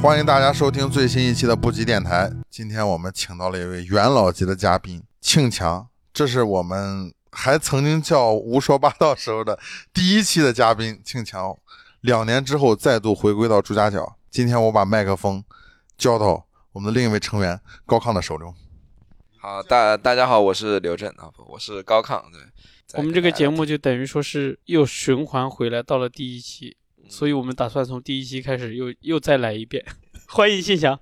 [0.00, 2.30] 欢迎大家收听最新一期的布吉电台。
[2.48, 9.58] 今天我们请到了一位元老级的嘉宾庆强，这是我们还曾经叫胡说八道时候的
[9.92, 11.52] 第一期的嘉宾庆强。
[12.02, 14.16] 两年之后再度回归到朱家角。
[14.30, 15.42] 今天我把麦克风
[15.98, 18.54] 交到我们的另一位成员高亢的手中。
[19.36, 22.22] 好，大大家好，我是刘震啊，不，我是高亢。
[22.30, 22.40] 对，
[22.94, 26.76] 我们这个节目就等于说是又循环回来到了第一期，
[27.08, 29.84] 所以我们打算从第一期开始又又再来一遍。
[30.28, 31.00] 欢迎信祥。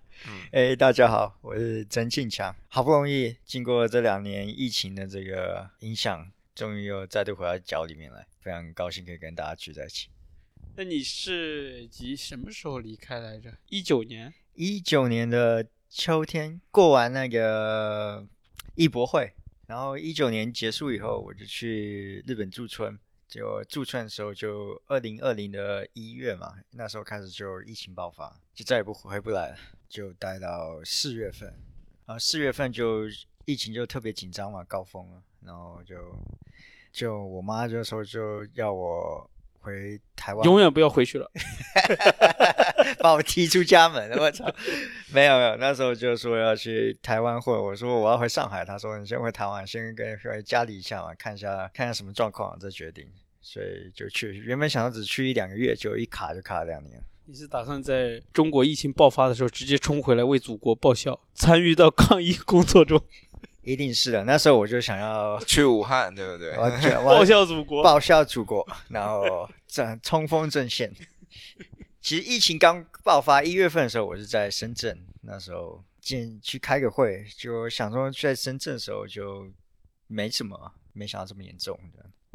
[0.53, 2.55] 哎，大家好，我是曾庆强。
[2.69, 10.09] 好不容易经过这两年疫情的这个影响，终于又再度回到脚里面来，非常高兴可以跟大家聚在一起。
[10.77, 13.53] 那你是几什么时候离开来着？
[13.69, 18.27] 一九年，一九年的秋天过完那个
[18.77, 19.33] 艺博会，
[19.67, 22.97] 然后一九年结束以后，我就去日本驻村。
[23.29, 29.57] 就驻村的时候，就二零二零的一月嘛，那时候开始就疫情爆发，就再也不回不来了，
[29.89, 31.53] 就待到四月份。
[32.07, 33.05] 啊，四月份就
[33.45, 35.97] 疫情就特别紧张嘛，高峰了，然后就
[36.93, 39.31] 就我妈就说就要我。
[39.59, 41.29] 回台湾，永远不要回去了，
[43.01, 44.11] 把我踢出家门。
[44.19, 44.45] 我操，
[45.13, 53.07] 没有没有，那时候就说要去台湾，或者我说我要回上海，他说你先回台湾，先跟回家里一下嘛，看一下看一下什么状况再决定。
[53.41, 57.01] 所以就去，原本想要只去一两个月，就一卡就卡了两年。
[57.27, 63.01] 你是打算在中国疫情爆发的时候直接冲回来为祖国报效，参与到抗疫工作中？
[63.63, 66.55] 一定是的，那时候我就想要去武汉，对不对？
[67.05, 70.93] 报效祖国，报效祖国，然后正冲锋阵线。
[72.07, 79.53] 其实疫情刚爆发一月份的时候，我是在深圳，那时候进去开个会，就想说在深圳的时候就
[80.07, 81.77] 没什么，没想到这么严重。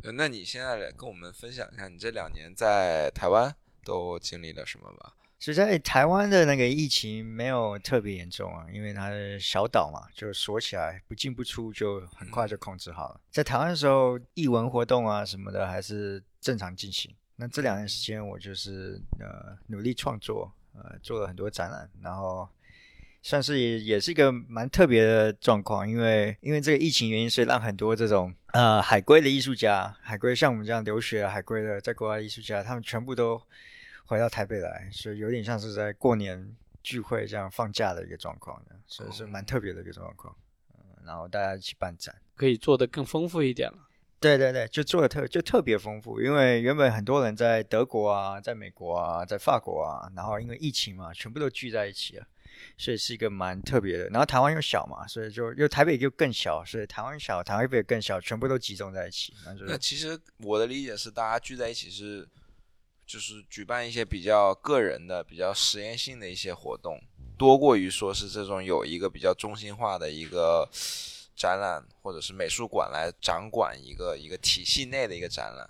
[0.03, 3.55] 那你现在来跟我们分享一下，你这两年在台湾
[3.85, 5.13] 都经历了什么吧？
[5.39, 13.21] 实在台湾的那个疫情没有特别严重啊，因为它是小岛嘛，就锁起来不进不出，就很快就控制好了。
[13.29, 17.15] 在台湾的时候，艺文活动啊什么的还是正常进行。
[17.41, 22.47] 那这两年时间，我就是呃努力创作，呃做了很多展览，然后
[23.23, 33.41] 算是也也是一个蛮特别的状况，因为因为这个疫情原因，所以让很多这种呃海归的艺术家，海归像我们这样留学海归的在国外艺术家，他们全部都。
[34.03, 36.53] 回到台北来，所以有点像是在过年
[36.83, 40.35] 聚会这样放假的一个状况，所以是蛮特别的一个状况。
[40.73, 43.77] 嗯，然后大家一起办展，可以做的更丰富一点了。
[44.21, 52.25] 对对对，就做的特就特别丰富，因为原本很多人在德国啊，在美国啊，在法国啊，然后因为疫情嘛，全部都聚在一起了，
[52.77, 54.07] 所以是一个蛮特别的。
[54.09, 59.33] 然后台湾又小嘛，所以就又台北又更小，所以台湾小，台北更小，全部都集中在一起。
[59.67, 62.27] 那其实我的理解是，大家聚在一起是。
[63.03, 66.97] 就是举办一些比较个人的、比较实验性的一些活动，
[67.37, 70.65] 多过于说是这种有一个比较中心化的一个
[71.35, 75.67] 展览或者是美术馆来掌管一个一个体系内的一个展览。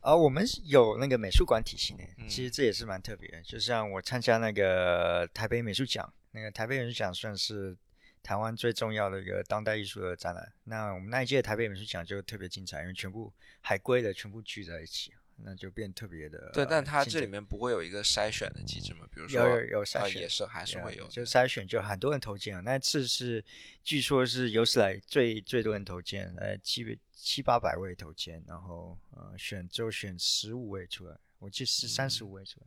[0.00, 3.40] 啊，我们有那个美术馆体系内，其实这也是蛮特别的。
[3.42, 7.76] 就像我参加那个台北美术奖，那个台北美术奖算是
[8.20, 10.52] 台湾最重要的一个当代艺术的展览。
[10.64, 15.12] 那我们那一届台北美术奖就特别精彩，因为全部海归的全部聚在一起。
[15.36, 16.50] 那就变特别的。
[16.52, 19.06] 对，但它这里面不会有一个筛选的机制吗？
[19.12, 22.60] 比如说有有有筛选，也是还是会有，就筛选，就很多人投件啊。
[22.60, 23.44] 那次是
[23.82, 32.66] 据说是有史来最最多人投件，呃，七七八百位投件，然后呃选就选十五位出来，我记得是三十五位出来，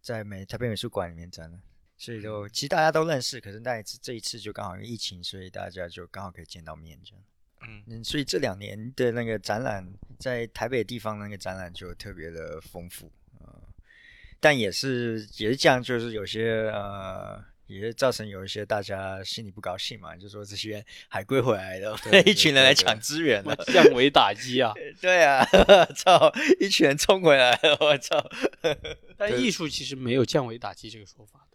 [0.00, 1.58] 在美台北美术馆里面展了，
[1.96, 7.24] 所以就其实大家都认识，可是那一次这一次就刚好因为疫情，所以大家就刚好可以见到面这样。
[7.86, 9.86] 嗯，所以这两年的那个展览，
[10.18, 13.58] 在台北地方那个展览就特别的丰富啊，
[14.40, 24.72] 但也是也是这样，就是有些呃，也是造成有一些大家心里不高兴嘛，就说这些海归回来的 一群人来抢资源了，降维打击啊！
[25.00, 25.44] 对啊，
[25.96, 28.30] 操，一群人冲回来了，我操！
[29.16, 31.46] 但艺术其实没有降维打击这个说法。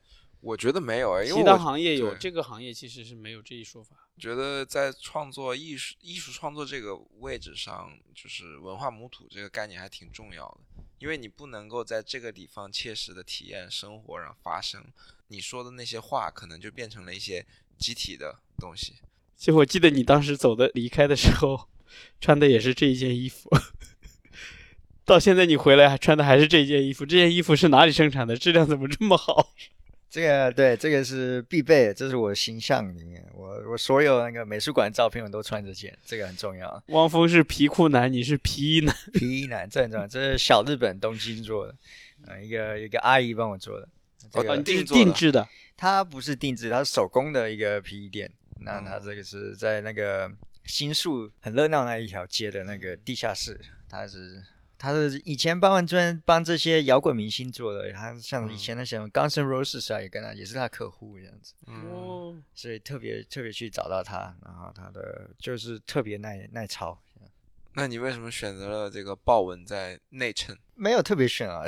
[0.42, 4.10] 我觉得没有啊，其他行业有，这个行业其实是没有这一说法。
[4.22, 14.86] 觉得在创作艺术、艺术创作这个位置上，就是文化母土这个概念还挺重要的，因为你不能够在这个地方切实的体验生活，然后发生
[15.30, 17.44] 你说的那些话，可能就变成了一些
[17.80, 18.94] 集体的东西。
[19.36, 21.68] 就我记得你当时走的离开的时候，
[22.20, 23.50] 穿的也是这一件衣服，
[25.04, 28.38] 到现在你回来还穿的还是这件衣服，这件衣服是哪里生产的？
[28.38, 29.52] 质量怎么这么好？
[30.12, 36.84] 这个对，这个是必备，这是我形象里面，我我所有那个美术馆照片我都穿这件，这个很重要。
[36.88, 40.06] 汪峰是皮裤男，你是皮衣男，皮衣男，这很重要。
[40.06, 41.74] 这是小日本东京做的，
[42.28, 43.88] 呃，一个一个阿姨帮我做的。
[44.30, 45.48] 这个哦，你定定制的，
[45.78, 48.30] 它不是定制，它是手工的一个皮衣店。
[48.60, 50.30] 那嗯它这个是在那个
[50.66, 53.58] 新宿很热闹那一条街的那个地下室，
[53.90, 54.44] 它是
[54.82, 67.00] 它是以前帮完专帮这些摇滚明星做的，他像以前那些 Guns N' Roses 啊，也跟他也是他客户这样子，嗯，哦，所以特别特别去找到他，然后他的就是特别耐耐操。
[67.74, 70.58] 那你为什么选择了这个豹纹在内衬？
[70.74, 71.64] 没有特别选啊，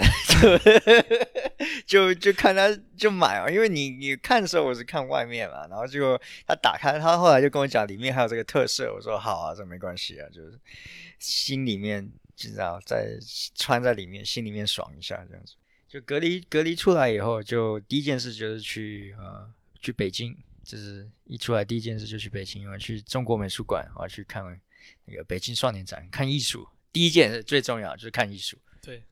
[1.87, 2.67] 就就看他
[2.97, 10.59] 就买啊，因为你你看的时候我是看外面嘛，然后就他打开，他后来就跟我讲里面还有这个特色，我说好啊，这没关系啊，就是
[11.19, 13.17] 心里面知道在
[13.55, 15.55] 穿在里面，心里面爽一下这样子。
[15.87, 19.47] 就隔离隔离出来以后，就第一件事就是去呃
[19.79, 24.43] 去北京，就是一出来第一件事就去北京，我去中国美术馆，我要去看
[25.05, 26.67] 那个北京少年展，看艺术。
[26.91, 28.57] 第一件事最重要就是看艺术。
[28.81, 29.03] 对，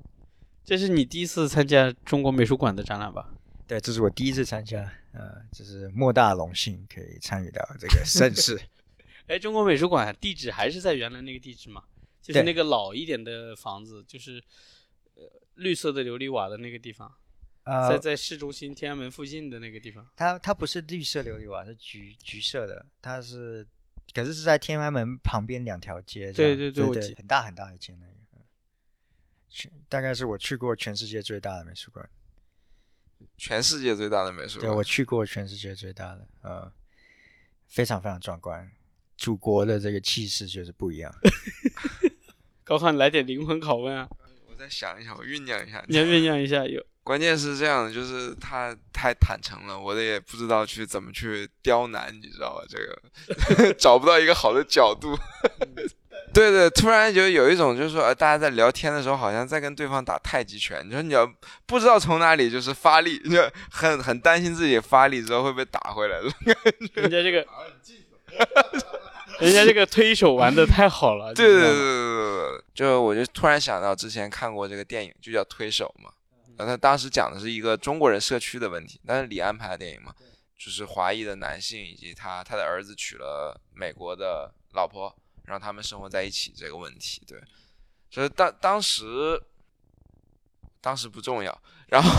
[0.63, 3.31] 这是你第一次参加中国美术馆的展览吧？
[3.67, 4.79] 对，这是我第一次参加，
[5.13, 8.59] 呃，这是莫大荣幸可以参与到这个盛事。
[9.27, 11.83] 哎，中国美术馆地址还是在原来那个地址吗？
[12.21, 14.41] 就是那个老一点的房子，就是
[15.15, 15.23] 呃
[15.55, 17.11] 绿色的琉璃瓦的那个地方，
[17.65, 20.07] 在呃，在市中心天安门附近的那个地方。
[20.15, 23.67] 它它不是绿色琉璃瓦，是橘橘色的，它是，
[24.13, 26.31] 可是是在天安门旁边两条街。
[26.31, 28.41] 对对对对很大很大一间那个，嗯
[29.49, 32.09] 全大概是我去过全世界最大的美术馆。
[33.37, 34.69] 全世界最大的美术馆。
[34.71, 36.71] 对我去过全世界最大的，呃，
[37.67, 38.71] 非常非常壮观，
[39.17, 41.13] 祖国的这个气势就是不一样。
[42.71, 44.07] 高考，你来点灵魂拷问啊！
[44.47, 45.83] 我再想一想，我酝酿一下。
[45.89, 52.63] 你要酝酿一下，有关键是这样的，就是他太坦诚了，我的也不知道去怎么去刁难，你知道吧？
[52.69, 52.77] 这
[53.57, 55.13] 个 找不到一个好的角度。
[56.33, 61.29] 对对，突然就有一种就是说，呃，大家在聊天的时候，好像在跟对方打太极拳，你说你要
[61.65, 66.17] 不知道从哪里就是发力，你 就很很担心自己发力之后会被打回来。
[66.93, 67.45] 人家这个，
[69.41, 71.33] 人家这个推手玩的太好了。
[71.33, 76.11] 对对对对对对，就我就突然想到之前看过这个电影，就叫《推手》嘛。
[76.57, 80.13] 然后他当时讲的是一个中国人社区的问题，但是李安拍的电影嘛，
[80.57, 85.15] 就是华裔的男性以及他他的儿子娶了美国的老婆，
[85.45, 87.23] 让他们生活在一起这个问题。
[87.25, 87.41] 对，
[88.11, 89.41] 所以当当时
[90.79, 91.61] 当时不重要，
[91.91, 92.09] 然后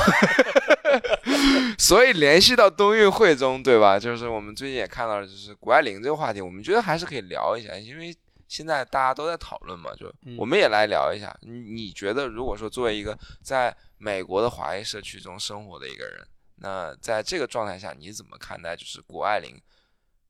[1.78, 3.98] 所以联系到冬运会中，对吧？
[3.98, 8.14] 就是我们最近也看到了，就是谷爱凌这个话题，我们觉得还是可以聊一下，因为
[8.46, 11.34] 现在大家都在讨论嘛，就嗯我们也来聊一下。
[11.40, 16.26] 你你觉得，如果说作为一个在美国的华裔社区中生活的一个人，
[16.56, 19.58] 那在这个状态下，你怎么看待就是谷爱凌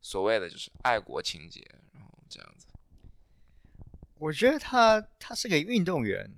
[0.00, 1.60] 所谓的就是爱国情节，
[1.92, 2.66] 然后这样子？
[4.20, 6.30] 我觉得他他是个运动员，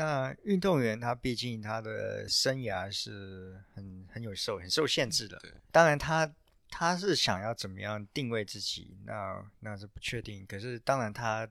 [0.00, 5.52] 那运动员他毕竟他的生涯是很很有受很受限制的对。
[5.70, 6.34] 当然他
[6.70, 10.46] 他是想要怎么样定位自己，那那是不确定。
[10.46, 11.46] 可是当然他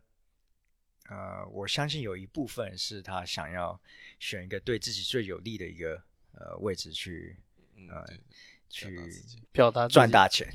[1.10, 3.80] 呃，我相信有一部分是他想要
[4.19, 6.02] 选一个对自己最有利的一个
[6.34, 7.38] 呃位置去
[7.75, 8.18] 嗯，呃对，
[8.69, 9.12] 去
[9.52, 10.52] 表达赚大钱。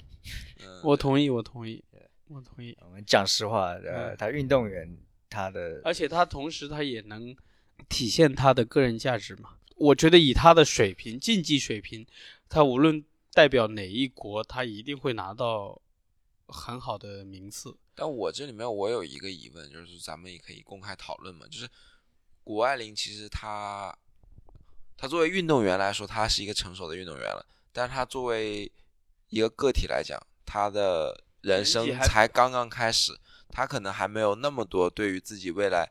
[0.61, 1.85] 嗯， 我同意，我同意，
[2.27, 2.77] 我同意。
[2.81, 4.97] 我们讲实话，呃，嗯他运动员
[5.31, 7.37] 他的而且他同时他也能
[7.89, 9.57] 体现他的个人价值嘛。
[9.77, 12.07] 我觉得以他的水平，竞技水平，
[12.49, 15.81] 他无论代表哪一国，他一定会拿到
[16.47, 17.77] 很好的名次。
[17.97, 21.69] 但我这里面我有一个疑问，就是咱们也可以公开讨论嘛，就是
[22.43, 23.97] 谷爱凌其实她，
[24.97, 28.71] 她作为运动员来说，她是一个成熟的运动员了，但是她作为
[29.29, 35.91] 一个个体来讲，她的人生才刚刚开始，她可能还没有那么多对于自己未来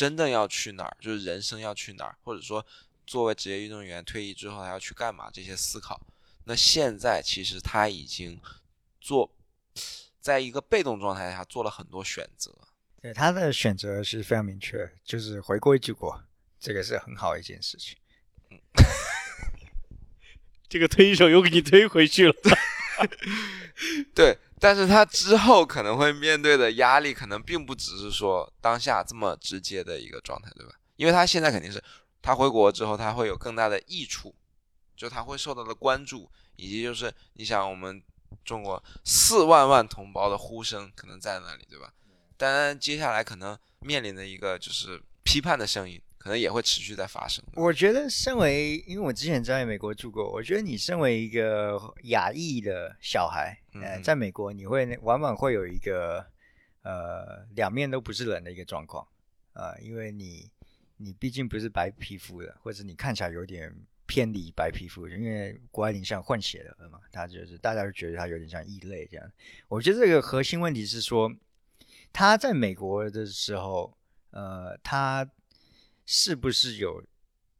[0.00, 2.64] 真的要去哪儿，就是人生要去哪儿，或者说
[3.06, 6.00] 作为职业运动员退役之后还要去干嘛这些思考。
[6.44, 8.40] 那现在其实他已经
[8.98, 9.30] 做，
[10.18, 12.50] 在一个被动状态下做了很多选择。
[13.02, 16.18] 对他的选择是非常明确，就是回归祖国，
[16.58, 17.94] 这个是很好一件事情。
[20.66, 22.34] 这个推手又给你推回去了。
[24.16, 30.72] 对，但是他之后可能会面对的压力，可能并不只是说当下这么直接的一个状态，对吧？
[30.96, 31.82] 因为他现在肯定是
[32.20, 34.34] 他回国之后，他会有更大的益处，
[34.94, 38.02] 就他会受到的关注，以及就是你想我们
[38.44, 41.90] 中国四万万同胞的呼声可能在那里，对吧？
[42.36, 47.42] 当然，接下来可能面临的一个就是批判的声音，可能也会持续在发生。
[47.54, 56.24] 我觉得，身为因为我之前在美国住过，我觉得你身为一个亚裔的小孩，呃，嗯在美国你会往往会有一个
[56.82, 59.02] 呃两面都不是人的一个状况
[59.54, 60.50] 啊、呃因为你
[60.98, 63.74] 你毕竟不是白皮肤的，或者你看起来有点
[64.04, 69.32] 偏离白皮肤，因为国外你像混血的嘛，他就是大家都觉得他有点像异类这样。
[69.68, 71.32] 我觉得这个核心问题是说，
[72.12, 73.96] 他在美国的时候，
[74.32, 75.26] 呃，她
[76.12, 77.00] 是不是有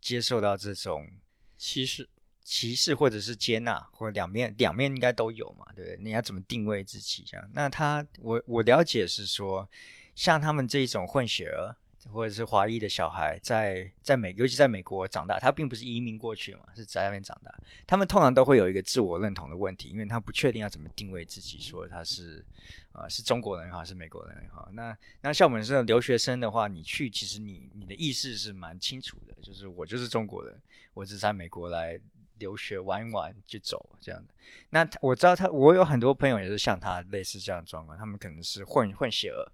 [0.01, 1.09] 接受到这种
[1.57, 2.09] 歧视，
[2.43, 5.99] 歧视或者是接纳，或者两面两面应该都有嘛，对不对？
[6.03, 7.51] 你要怎么定位自己这样？
[7.55, 9.71] 那他我我了解是说，
[10.17, 11.77] 像他们这种混血儿
[12.13, 17.55] 或者是华裔的小孩在，在美尤其在美国长大，他并不是移民过去嘛，是在那边长大。
[17.87, 22.45] 他们通常都会有一个自我认同的问题，因为他不确定要怎么定位自己，说他是
[22.93, 24.69] 啊、是中国人也好，是美国人也好。
[24.73, 30.61] 那那像我们这种留学生的话，你去其实你你的意识是蛮清楚的，就是我就是中国人，
[30.95, 31.99] 我只在美国来
[32.39, 34.35] 留学玩一玩就走这样的。
[34.71, 39.47] 那我知道他，我有很多朋友也是像他类似这样的状况，他们可能是混混血儿，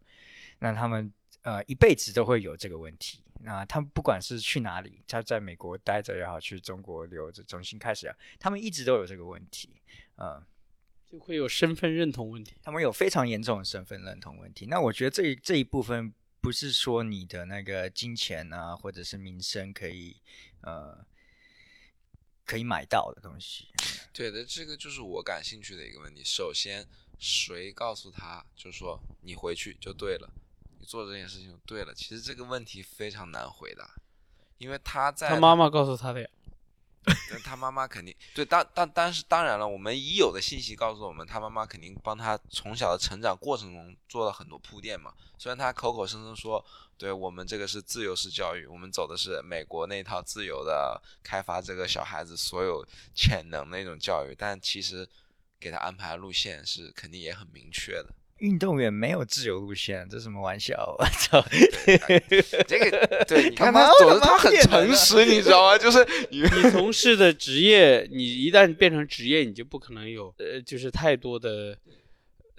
[0.59, 1.13] 那他们
[1.43, 3.23] 呃一辈子都会有这个问题。
[3.41, 9.69] 那他们不管是去哪里，他在美国待着也好，去中国留着重新开始啊，他们一直都有这个问题，
[10.17, 10.43] 呃，
[11.17, 12.53] 就会有身份认同问题。
[12.63, 14.67] 他们有非常严重的身份认同问题。
[14.67, 20.17] 那我觉得这这一部分不是说你的那个金钱啊，或者是名声可以
[20.61, 21.03] 呃
[22.45, 23.69] 可以买到的东西。
[24.13, 26.23] 对的，这个就是我感兴趣的一个问题。
[26.23, 26.87] 首先，
[27.19, 30.31] 谁告诉他，就是说你回去就对了，
[30.79, 31.95] 你做这件事情就对了？
[31.95, 33.95] 其实这个问题非常难回答，
[34.59, 36.29] 因为他在他妈妈告诉他的呀。
[37.31, 45.13] 但他妈妈肯定对，当当但是当然了，我们已有的信息告诉我们，他妈妈肯定帮他从小的成长过程中做了很多铺垫嘛。
[45.39, 46.65] 虽然他口口声声说，
[46.99, 52.85] 对我们这个是自由式教育，我们走的是美国那套自由的开发这个小孩子所有
[53.15, 55.09] 潜能的那种教育，但其实
[55.61, 58.15] 给他安排路线是肯定也很明确的。
[58.39, 60.75] 运动员没有自由路线，这什么玩笑？
[60.99, 61.43] 我 操！
[62.67, 65.79] 这个对，你看 他走的，他很诚实，你知道吗？
[65.79, 65.99] 就是
[66.31, 71.79] 你你从事的职业，你一旦变成职业，你就不可能有呃，就是太多的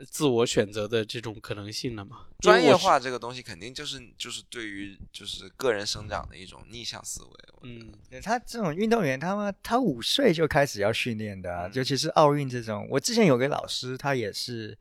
[0.09, 2.21] 自我选择的这种可能性了嘛。
[2.39, 7.29] 专业，化这个东西肯定就是就是对于就是个人生长的一种逆向思维。
[7.63, 12.87] 嗯，对他这种运动员，他们他五岁就开始要训练的、啊，嗯尤其是奥运这种。
[12.91, 14.77] 我之前有个老师，他也是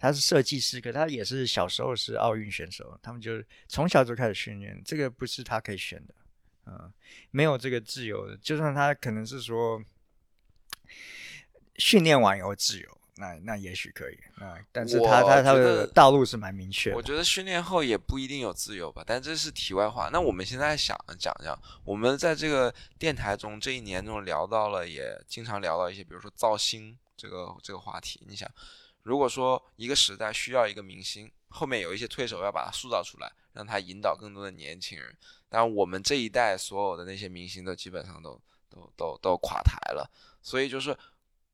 [0.00, 3.32] 他是设计师，可他也是小时候是奥运选手，他们就
[3.68, 6.14] 从小就开始训练，这个不是他可以选的，
[6.66, 6.90] 嗯，
[7.30, 8.34] 没有这个自由的。
[8.38, 9.80] 就算他可能是说
[11.76, 16.96] 训练完以后自由，那那也许可以，那但是他他他的得道路是蛮明确的。
[16.96, 20.08] 我觉得训练后也不一定有自由吧，但这是题外话。
[20.10, 21.54] 那我们现在想讲讲，
[21.84, 28.24] 我们在这个电台中这一年中聊到了，也经常聊到一些，比如说造星这个这个话题。
[28.26, 28.50] 你想，
[29.02, 35.16] 如果说一个时代需要一个明星，后面有一些推手要把他塑造出来，让他引导更多的年轻人。
[35.48, 40.08] 当然，我们这一代所有的那些明星都基本上都都都都垮台了，
[40.42, 40.96] 所以就是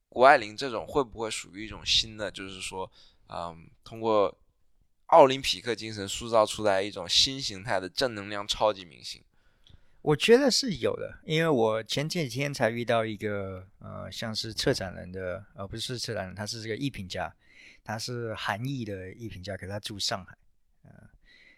[0.09, 2.91] 谷爱凌这种会不会属于一种新的，就是说，
[3.29, 4.37] 嗯，通过
[5.07, 9.23] 奥林匹克精神塑造出来一种新形态的正能量超级明星？
[10.07, 17.35] 我觉得是有的，因为我前几天才遇到一个呃，像是策展人的，呃，不是策展人，他是这个艺评家，
[17.83, 20.39] 他是韩裔的艺评家，可是他住上海，
[20.85, 20.91] 呃，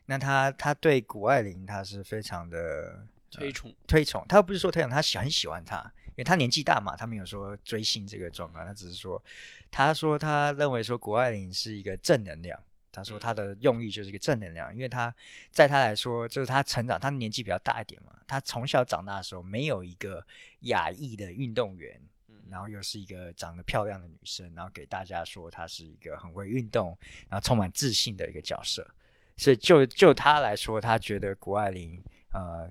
[0.07, 3.75] 那他他对谷爱凌他是非常的推崇。
[3.87, 9.23] 推崇，他不是说推崇，他喜很喜欢他，因为他年纪大嘛，他没有说追星这个状况，他只是说，
[9.71, 12.59] 他说他认为说谷爱凌是一个正能量，
[12.99, 15.15] 他说他的用意就是一个正能量，因为他
[15.51, 20.25] 在他来说，就是他成长，他年纪比较大一点嘛，他从小长大的时候没有一个
[20.61, 22.01] 亚裔的运动员。
[22.51, 26.97] 然后又是一个长得漂亮的女生，然后给大家说她是一个很会运动，
[27.29, 28.91] 然后充满自信的一个角色。
[29.37, 32.03] 所以就就他来说，他觉得谷爱凌
[32.33, 32.67] 呃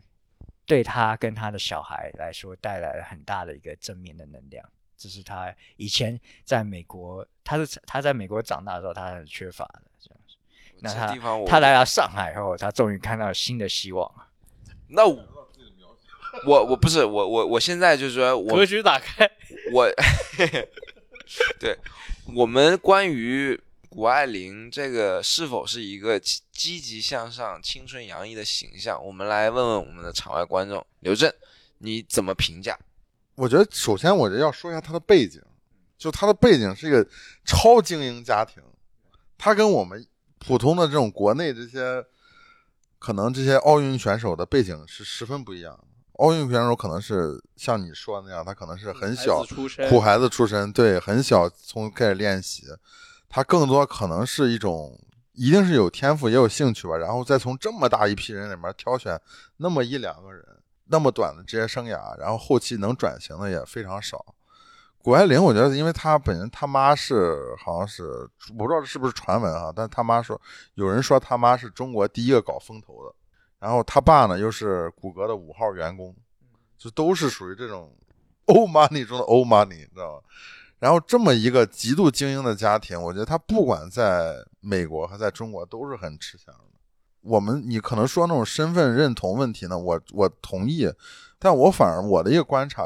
[0.66, 4.68] 对他跟他的小孩来说带来了很大的一个正面的能量。
[4.98, 9.87] 这是他以前在美国，他是他在美国长大的时候，他很缺乏的。
[10.80, 14.10] 那他这地方我他来到上海后，他终于看到新的希望。
[14.90, 15.18] 那我
[16.46, 19.30] 我我不是我我我现在就是说我格局打开，
[19.72, 19.90] 我
[21.60, 21.78] 对
[22.36, 31.34] 我们关于谷爱凌这个是否是一个积积极向上、青春洋溢的形象，我们来问问我们的场外观众刘震，
[31.80, 32.78] 你怎么评价？
[33.36, 35.42] 我觉得首先我觉得要说一下他的背景，
[35.98, 37.08] 就他的背景是一个
[37.46, 38.62] 超精英家庭，
[39.38, 40.06] 他跟我们
[40.40, 42.06] 普通的这种国内这些
[43.00, 45.84] 可能这些奥运选手的背景是十分不一样的。
[46.14, 49.44] 奥运选手可能是像你说的那样，他可能是很小
[49.88, 52.64] 苦孩子出身，对，很小从开始练习，
[53.30, 55.00] 他更多可能是一种，
[55.34, 59.20] 一定是有天赋也有兴趣吧，然后再从这么大一批人里面挑选
[59.58, 60.44] 那么一两个人，
[60.86, 64.26] 那么短的职业生涯，然后后期能转型的也非常少。
[65.08, 70.38] 谷爱凌，我觉得因为她本人他妈是好像是我不知道是不是传闻啊，但是他妈说
[70.74, 73.16] 有人说他妈是中国第一个搞风投的，
[73.58, 76.14] 然后他爸呢又是谷歌的五号员工，
[76.78, 77.96] 就都是属于这种
[78.48, 80.22] old money 中的 old money，你知道吗？
[80.80, 86.78] 然后这么一个极度精英的家庭，我觉得他不管在美国还在中国都是很吃香的。
[87.22, 90.92] 我们你可能说那种身份认同问题呢，我我同意，
[91.40, 92.84] 但我反而我的一个观察，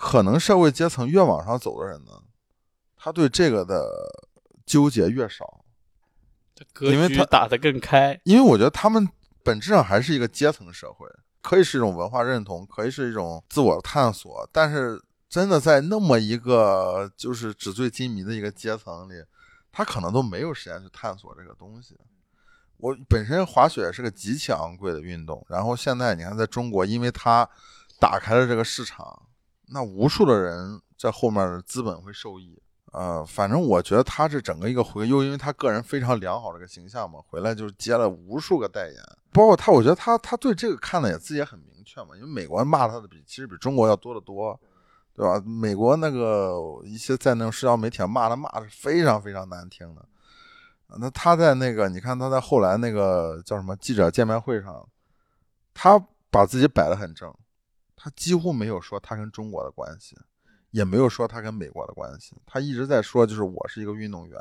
[0.00, 2.12] 可能社会阶层越往上走的人呢，
[2.96, 3.90] 他对这个的
[4.64, 5.64] 纠结越少，
[6.72, 8.18] 格因为他局打得更开。
[8.22, 9.08] 因为我觉得他们
[9.42, 11.08] 本质上还是一个阶层社会，
[11.42, 19.14] 可以是一种文化认同，可以是一种自我探索，但是真的在那么一个就是纸醉金迷的一个阶层里，
[19.72, 21.96] 他可能都没有时间去探索这个东西。
[22.76, 27.48] 我本身滑雪是个极其昂贵的运动，然后现在你看，在中国，因为它
[27.98, 29.20] 打开了这个市场，
[29.70, 32.60] 那无数的人在后面的资本会受益。
[32.92, 38.96] 呃，反正我觉得他是整个一个回，又因为他个人非常良好的一个形象嘛，回来就接了无数个代言，
[39.30, 44.58] 包括他，我觉得他他对这个看的也自己也很明确嘛，因为美国骂他的比其实比中国要多得多，
[45.14, 45.38] 对吧？
[45.44, 50.02] 美国那个一些在那种社交媒体上骂他骂的是非常非常难听的。
[50.98, 54.88] 那他在那个，你看他在后来那个叫什么记者见面会上，
[55.74, 57.30] 他把自己摆得很正，
[57.98, 60.16] 他几乎没有说他跟中国的关系，
[60.70, 64.38] 也没有说他跟美国的关系，他一直在说就是我是一个运动员，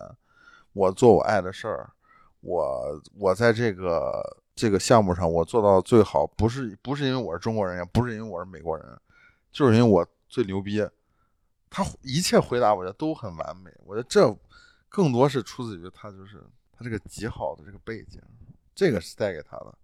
[0.74, 1.90] 我做我爱的事儿，
[2.42, 4.22] 我我在这个
[4.56, 8.86] 这个项目上我做到最好，不是不是因为我是中国人，也不是因为我是美国人，
[9.52, 10.88] 就是因为我最牛逼。
[11.70, 14.38] 他一切回答我觉得都很完美，我觉得这。
[14.90, 18.22] 更多是出自于他就是他这个极好的这个背景，
[18.74, 19.78] 这个是带给他的。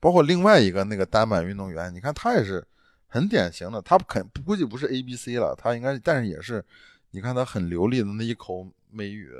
[0.00, 2.66] 包括另外一个那个单板运动员，你看他也是
[3.08, 6.64] 很典型的，他肯估计不是 A B C 了，他应该，但是也是，
[7.10, 9.32] 你看他很流利的那一口美语，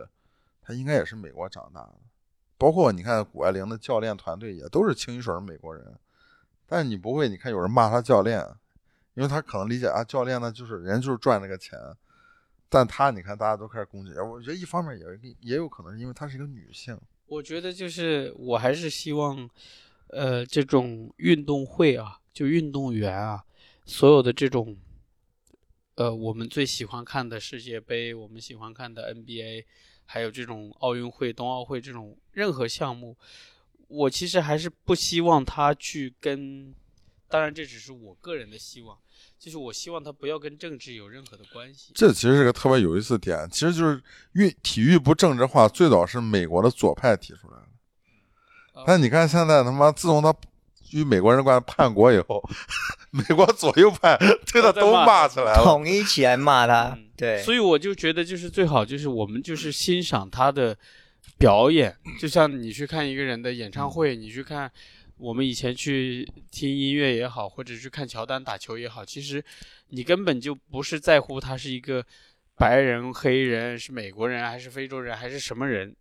[0.61, 1.95] 他应该也是美国长大的。
[2.57, 5.95] 包括你看谷爱凌的教练团队也都是清一水美国人，
[6.67, 8.45] 但你不会，你看有人骂他教练，
[9.15, 11.79] 因为他可能理解啊，教练呢就是人就是赚这个钱。
[12.71, 14.13] 但他，你看，大家都开始攻击。
[14.19, 15.07] 我觉得一方面也
[15.41, 17.01] 也有可能是因为她是一个女性。
[17.27, 19.49] 我觉得就是，我还是希望，
[20.09, 23.43] 呃，这种运动会啊，就运动员啊，
[23.89, 24.77] 所有的这种，
[25.95, 29.65] 呃，我们最喜欢看的世界杯，我们喜欢看的 NBA，
[30.05, 33.17] 还有这种奥运会、冬奥会这种任何项目，
[33.89, 36.75] 我其实还是不希望他去跟，
[37.29, 38.99] 当然这只是我个人的希望。
[39.39, 41.93] 就是我希望他不要跟政治有任何的关系。
[41.95, 48.85] 这其实是个特别有意思的点，其实就是运体育不政治化，最早是美国的左派提出来的。
[48.87, 50.35] 但你看现在他妈，自从他
[50.93, 52.43] 与美国人关系叛国以后，
[53.11, 54.17] 美国左右派
[54.53, 56.99] 对他都骂起来了，统一起来骂他。
[57.17, 60.77] 对，所以我就觉得就是最好就是我们就是欣赏他的
[61.37, 64.71] 表演，就像你去看一个人的演唱会，你去看。
[65.21, 69.45] 我们以前去听音乐也好，或者去看乔丹打球也好，其实
[69.89, 72.07] 你根本就不是在乎他是一个
[72.55, 75.93] 白人、黑人，是美国人还是非洲人还是什么人，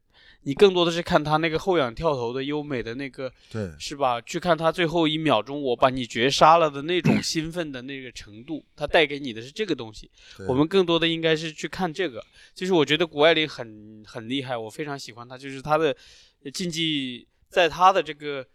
[0.43, 4.21] 你更多的是看他那个后仰跳投的优美的那个，对，是吧？
[4.21, 10.10] 去看他最后一秒钟我把你绝杀了的那种 兴奋的那个程度，他带给你的是这个东西。
[10.47, 12.23] 我们更多的应该是去看这个。
[12.54, 15.95] 就是我觉得谷爱凌很很厉害，我非常喜欢她，就是她的
[16.54, 18.45] 竞技在她的这个。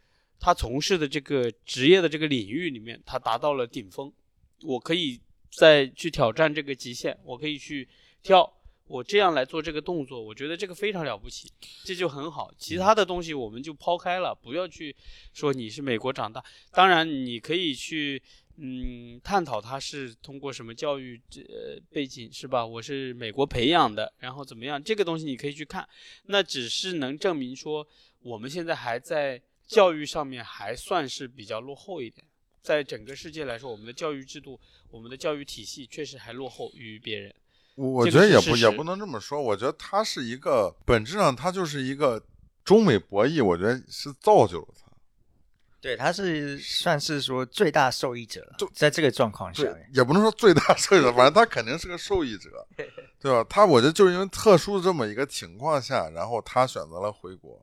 [0.45, 4.13] 她从事的这个职业的这个领域里面，她达到了顶峰。
[4.65, 5.21] 我可以
[5.53, 7.89] 再去挑战这个极限，我可以去
[8.25, 8.53] 跳，
[8.93, 11.51] 我这样来做这个动作，我觉得这个非常了不起，
[11.83, 12.53] 这就很好。
[12.59, 14.95] 其他的东西我们就抛开了，不要去
[15.33, 16.45] 说你是美国长大。
[16.71, 18.23] 当然，你可以去
[18.59, 22.67] 嗯探讨他是通过什么教育呃背景是吧？
[22.67, 24.83] 我是美国培养的，然后怎么样？
[24.83, 25.89] 这个东西你可以去看，
[26.27, 27.87] 那只是能证明说
[28.21, 29.41] 我们现在还在。
[29.65, 32.23] 教育上面还算是比较落后一点，
[32.61, 37.35] 在整个世界来说，我们的教育制度、我们的教育体系确实还落后于别人。
[37.77, 42.23] 我我觉得也不也不能这么说，我觉得他是一个本质上他就是一个
[42.65, 44.93] 中美博弈，我觉得是造就了他。
[45.81, 52.51] 对，他是算是说最大受益者，在这个状况下，也不能说最大受益者，反正他肯定是个受益者，
[53.19, 53.45] 对吧？
[53.51, 57.61] 他我觉得就是因为特殊的这么一个情况下，然后他选择了回国。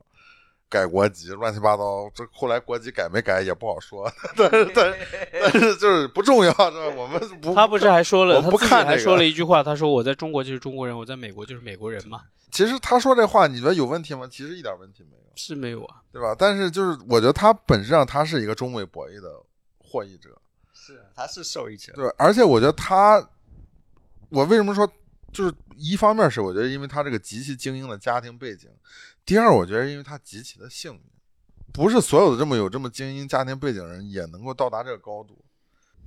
[0.69, 4.09] 改国籍，乱七八糟，这后来国籍改没改也不好说。
[4.37, 4.95] 但是，但
[5.33, 6.95] 但是就是不重要，是吧？
[6.95, 12.21] 我们不，他不是还说了，不看还说了一句话，他说我在中国就是中国人，我在美国就是美国人嘛。
[12.51, 14.27] 其实他说这话，你觉得有问题吗？
[14.29, 16.35] 其实一点问题没有，是没有啊，对吧？
[16.37, 19.29] 但是就是我觉得他本质上他是一个中美博弈的
[19.77, 20.29] 获益者，
[20.73, 21.93] 是啊，他是受益者。
[21.93, 23.23] 对，而且我觉得他，
[24.29, 24.91] 我为什么说，
[25.31, 28.67] 就是一方面是我觉得因为他这个极其精英的家庭背景，
[29.29, 31.01] 第二我觉得因为他极其的幸运，
[31.71, 35.37] 不是所有的这么有这么精英家庭背景人也能够到达这个高度。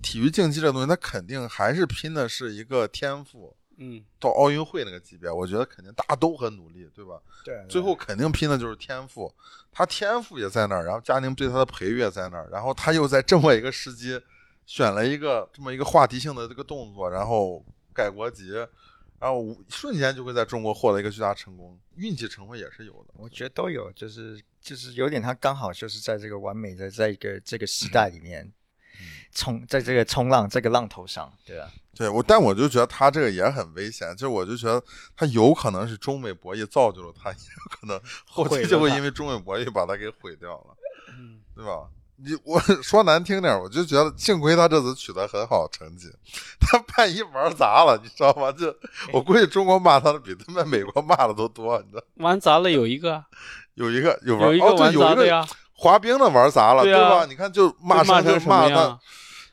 [0.02, 3.56] 体育竞技这东西，他肯定还是拼的是一个天赋。
[3.76, 7.14] 嗯，到奥运会那个级别，我觉得肯定大家都很努力，对吧？
[7.44, 9.32] 对，最后肯定拼的就是天赋，
[9.70, 14.20] 他天赋也在那儿，然后家庭对他的培育也在那儿，然后他又在这么一个时机
[14.66, 18.50] 选了一个这么一个话题性的这个动作，然后改国籍，
[19.22, 23.14] 然后瞬间就会在中国获得一个巨大成功，运气成分也是有的。
[23.16, 28.52] 我觉得都有，就是就是有点他刚好就是在这个完美的在一个这个时代里面
[29.32, 31.72] 冲在这个冲浪这个浪头上，对吧？
[31.94, 40.76] 对我，但我就觉得他这个也很危险，就是我就觉得他有可能是中美博弈造就了他，也有可能 后期就会因为中美博弈把他给毁掉了，
[41.16, 41.88] 嗯，对吧？
[42.24, 46.08] 你我 说难听点，我就觉得幸亏他这次取得很好成绩，
[46.60, 48.52] 他万一玩砸了，你知道吗？
[48.52, 48.74] 就
[49.12, 52.02] 我估计中国骂他的比他们美国骂的都多，你知道？
[52.16, 53.24] 玩砸了有一个，
[53.74, 57.26] 有一个有玩有一个哦，对，玩有一个砸的呀，滑冰的玩砸了，对啊吧？
[57.26, 59.00] 你看就骂骂声就成什么骂他样？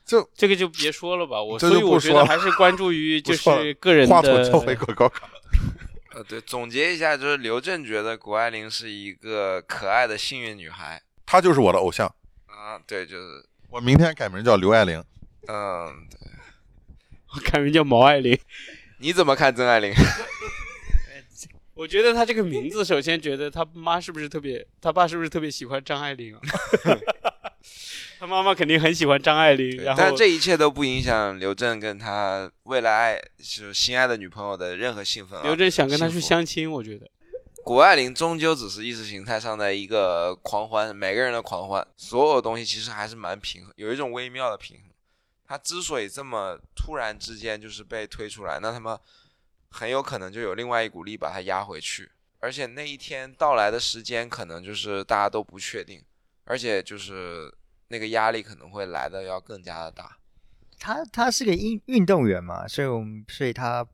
[0.04, 5.28] 就这个就别说了吧，我所以我觉得还是关注于就是个人话筒的交回广告卡。
[6.12, 12.12] 呃，对，总结一下，就是刘震觉得谷爱凌是一个可爱的幸运女孩她就是我的偶像，
[12.60, 15.02] 啊，对，就是，我明天改名叫刘爱玲。
[15.48, 16.18] 嗯，对
[17.34, 18.38] 我改名叫毛爱玲。
[19.00, 19.94] 你怎么看曾爱玲？
[21.72, 26.40] 我觉得他这个名字，首先觉得他妈是不是特别，他爸是不是特别喜欢张爱玲啊？
[28.20, 35.42] 他妈妈肯定很喜欢张爱玲，然后但这一切都不影响刘震跟他未来爱就是心爱的女朋友的任何兴奋啊。
[35.44, 37.10] 刘震想跟他去相亲，我觉得
[37.64, 44.86] 谷爱凌终究只是意识形态上的一个狂欢，每个人的狂欢，所有东西其实还是蛮平衡，有一种微妙的平衡。
[45.46, 48.98] 他之所以这么突然之间就是被推出来，那他妈
[49.68, 56.02] 很有可能就有另外一股力把他压回去，而且那一天到来的时间可能就是大家都不确定，
[56.44, 57.52] 而且就是
[57.88, 60.16] 那个压力可能会来的要更加的大。
[60.78, 63.86] 他他是个运运动员嘛，所以我们所以他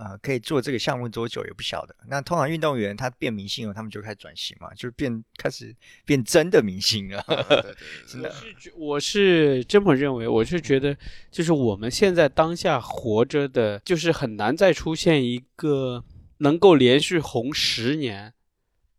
[0.00, 1.94] 呃可以做这个项目多久也不晓得。
[2.08, 7.22] 那通常运动员他变明星了，他们就开始转型嘛，就是变开始变真的明星了。
[7.28, 10.96] 我是我是这么认为，我是觉得
[11.30, 16.02] 就是我们现在当下活着的，就是很难再出现一个
[16.38, 18.32] 能够连续红十年，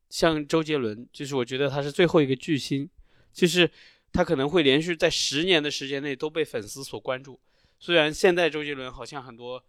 [0.10, 2.88] 像周杰伦，就是我觉得他是最后一个巨星，
[3.34, 3.72] 就是
[4.14, 7.40] 他可能会连续在十年的时间内都被粉丝所关注。
[7.80, 9.64] 虽然现在周杰伦好像很多，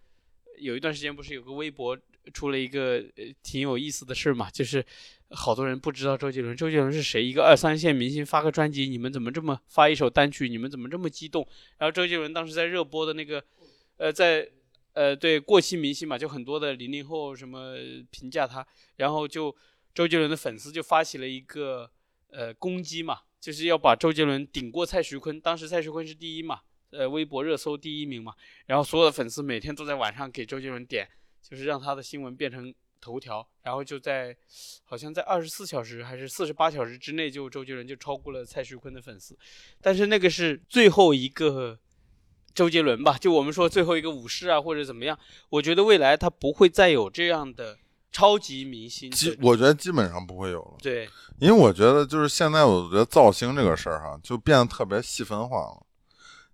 [0.58, 1.98] 有一段时间不是有个微博
[2.32, 3.04] 出了一个
[3.42, 4.84] 挺有意思的事嘛，就是
[5.30, 7.24] 好多人不知道周杰伦，周杰伦是谁？
[7.24, 11.46] 一个二三线明星发个专辑，你们怎么这么发一首单曲，你们怎么这么激动？
[11.78, 13.42] 然后周杰伦当时在热播的那个，
[13.96, 14.48] 呃，在
[14.92, 17.74] 呃对过气明星嘛，就很多的零零后什么
[18.10, 18.64] 评价他，
[18.96, 19.54] 然后就
[19.94, 21.90] 周杰伦的粉丝就发起了一个
[22.30, 26.60] 呃攻击嘛，就是要把周杰伦顶过蔡徐坤，当时蔡徐坤是第一嘛，
[26.92, 28.32] 呃微博热搜第一名嘛，
[28.66, 31.08] 然后所有的粉丝每天都在晚上给周杰伦点，
[31.42, 34.36] 就是让他的新闻变成头条，然后就在
[34.84, 39.36] 好像在二十四小时还是四十八小时之内，就周杰伦就超过了蔡徐坤的粉丝，
[39.80, 41.78] 但是那个是最后一个
[42.54, 47.78] 周杰伦吧，就我们说最后一个武士啊或者怎么样，我觉得未来他不会再有这样的
[48.12, 51.08] 超级明星的，基我觉得基本上不会有了，对，
[51.40, 55.86] 因为我觉得就是现在，我觉得造星这个事儿哈，就变得特别细分化了。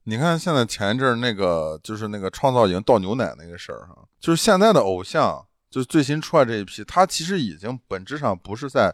[0.08, 8.90] 你看现在前一阵儿那个就是那个创造营倒牛奶那个事儿哈，就是现在的偶像，就是最新出来这一批，他其实已经本质上不是在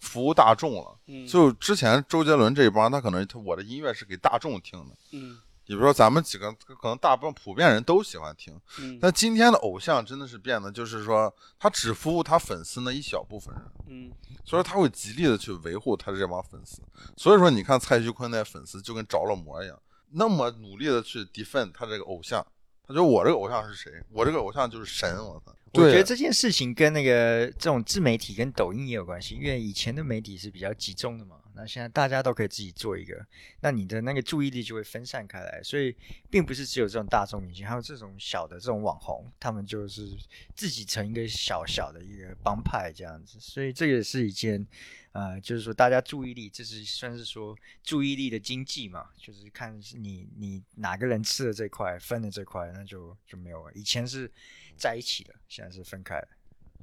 [0.00, 0.94] 服务大众了。
[1.06, 13.64] 嗯，就之前周杰伦这一帮，他可能他我的音乐是给大众听的，嗯比如说咱们几个可能大部分普遍人都喜欢听，嗯但今天的偶像真的是变得就是说，他只服务他粉丝那一小部分人。
[13.86, 14.12] 嗯
[14.44, 16.82] 所以说他会极力的去维护他的这帮粉丝。
[17.16, 19.78] 所以说，你看蔡徐坤那粉丝就跟着了魔一样，
[20.12, 22.46] 那么努力的去 defend 他这个偶像。
[22.86, 24.02] 他觉得我这个偶像是谁？
[24.10, 25.54] 我这个偶像就是神，我操！
[25.74, 33.24] 我觉得这件事情跟那个这种自媒体跟抖音也有关系，因为以前的媒体是比较集中的嘛，那现在大家都可以自己做一个，
[33.60, 35.94] 那你的那个注意力就会分散开来，所以
[36.28, 40.10] 并不是只有这种大众明星，还有这种小的这种网红，他们就是
[40.56, 44.66] 自己成一个小小的一个帮派这样子，所以这也是一件。
[45.12, 53.72] 呃，就是说大家注意力，这是算是说注意力的经济嘛，就是看你你哪个人吃了这块，分了这块，那就就没有了。
[53.74, 54.30] 以前是
[54.76, 56.28] 在一起的，现在是分开的。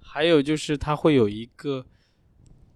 [0.02, 1.86] 还有就是他会有一个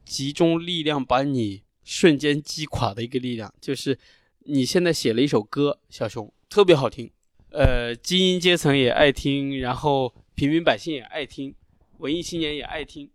[0.05, 3.97] 集中力量把你瞬间击垮的一个力量，就是
[4.39, 7.11] 你现在写了一首歌，小熊特别好听，
[7.49, 11.53] 呃，精英阶层也爱听，然后平民百姓也爱听，
[11.97, 13.09] 文艺青年也爱听，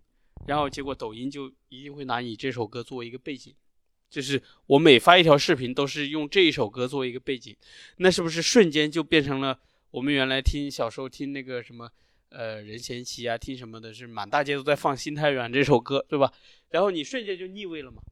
[0.46, 3.54] 然后结果抖音就一定会拿你这首歌作为一个背景，
[4.08, 7.56] 就是我每发一条视频都是用这一首歌作为一个背景，
[7.96, 9.58] 那是不是瞬间就变成了
[9.90, 11.90] 我们原来听小时候听那个什么
[12.28, 16.32] 呃任贤齐啊，听什么的，是满大街都在放《心太软》这首歌，对吧？
[16.70, 18.02] 然后你瞬间就腻味了嘛。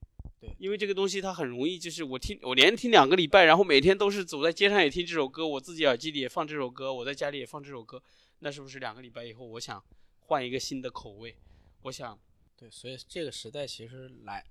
[0.41, 8.03] 对因为这个东西它很容易，就是我听我连听两个礼拜，然后每天都是走在街上也听这首歌，我自己耳机里也放这首歌，我在家里也放这首歌，
[8.41, 9.83] 那是不是两个礼拜以后，我想
[10.19, 11.37] 换一个新的口味？
[11.85, 12.18] 我想，
[12.57, 14.42] 对，所以这个时代其实来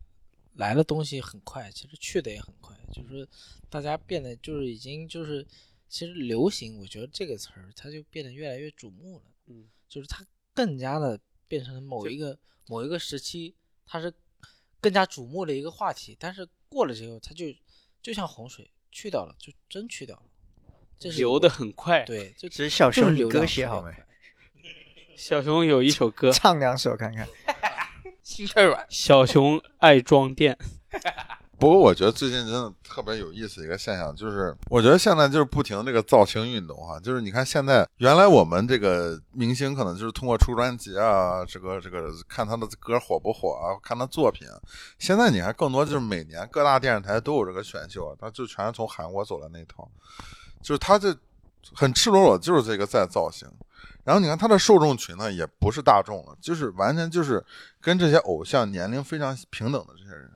[0.54, 3.28] 来的东西很快，其实去的也很快，就是
[3.72, 5.44] 大家变得就是已经就是
[5.90, 13.56] 其实流行，我觉得这个词儿它就变得越来越瞩目了，嗯，就是它更加的变成了某一个某一个时期，
[13.88, 14.14] 它是
[14.80, 17.48] 更加瞩目的一个话题，但是过了之后，它就
[18.00, 20.24] 就像洪水去掉了，就真去掉了，
[21.00, 23.92] 这是流的很快。，对，就只是小就是熊，你歌流量写好没？
[25.16, 27.28] 小熊有一首歌，唱两首看看。
[28.24, 30.58] 心太软，小熊爱装店，
[31.60, 44.58] 不过我觉得最近真的特别有意思一个现象，就是我觉得现在就是不停这个造型运动哈，就是你看现在原来我们这个明星可能就是通过出专辑啊，这个这个看他的歌火不火啊，看他作品啊，
[44.98, 49.86] 现在你看更多就是每年各大电视台都有这个选秀，他就全是从韩国走的那一套，
[50.62, 51.14] 就是他这
[51.74, 53.48] 很赤裸裸就是这个在造型。
[54.04, 57.44] 然后你看他的受众群呢，也不是大众了，就是完全就是
[57.82, 60.30] 跟这些偶像年龄非常平等的这些人。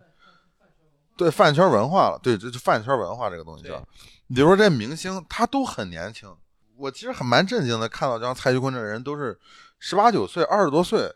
[1.18, 3.84] 对饭圈文化了，对，这就饭圈文化这个东西叫。
[4.28, 6.32] 你比如说这些明星，他都很年轻，
[6.78, 9.36] 我其实很蛮震惊的，看到像蔡徐坤这人都是
[9.80, 11.12] 十八九岁、二十多岁，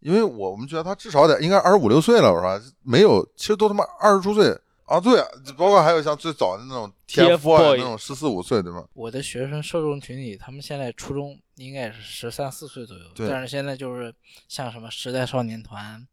[0.00, 2.58] 因为我们觉得他至少得应该二十五六岁了，是吧？
[2.82, 4.98] 没有，其实都他妈二十出岁啊！
[4.98, 5.20] 对，
[5.58, 8.82] 包括还有像最早的那种 TFBOYS 那种十四五岁，对吧？
[8.94, 14.14] 我的学生受众群体，他们现在初中应该也是十三四岁左右，对但是现在就是
[14.48, 16.06] 像什么时代少年团，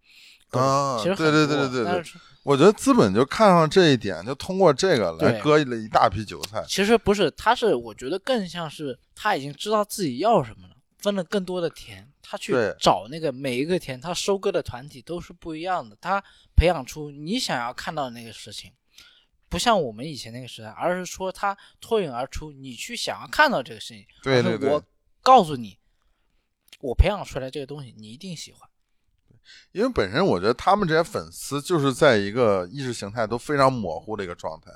[0.52, 6.64] 啊其实很对对对多对对对但是我觉得资本就看上这一点，就通过这个来对割了一大批韭菜。
[6.68, 16.24] 其实不是，他是我觉得更像是他已经知道自己要什么了，分了更多的田，他去找那个每一个田，他收割的团体都是不一样的，他
[16.56, 18.72] 培养出你想要看到的那个事情。
[19.48, 24.84] 不像我们以前那个时代，而是说他脱颖而出，你去想要看到这个事情，对对对我
[25.26, 25.80] 告诉你，
[26.82, 28.70] 我培养出来这个东西，你一定喜欢。
[29.72, 34.72] 因为本身我觉得他们这些粉丝就是在一个意识形态都非常模糊的一个状态，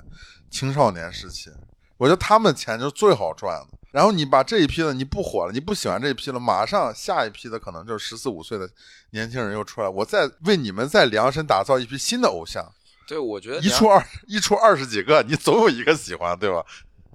[0.50, 1.52] 青少年时期，
[1.98, 3.78] 我觉得他们钱就是最好赚的。
[3.92, 8.68] 然后你把这一批的你不火了，你不喜欢这一批了，马上下一批的可能就是十四五岁的
[9.12, 12.68] 年轻人又出来，我再为你们再量身打造一批新的偶像，
[13.08, 16.66] 对，我觉得一出二一出二十几个，你总有一个喜欢，对吧？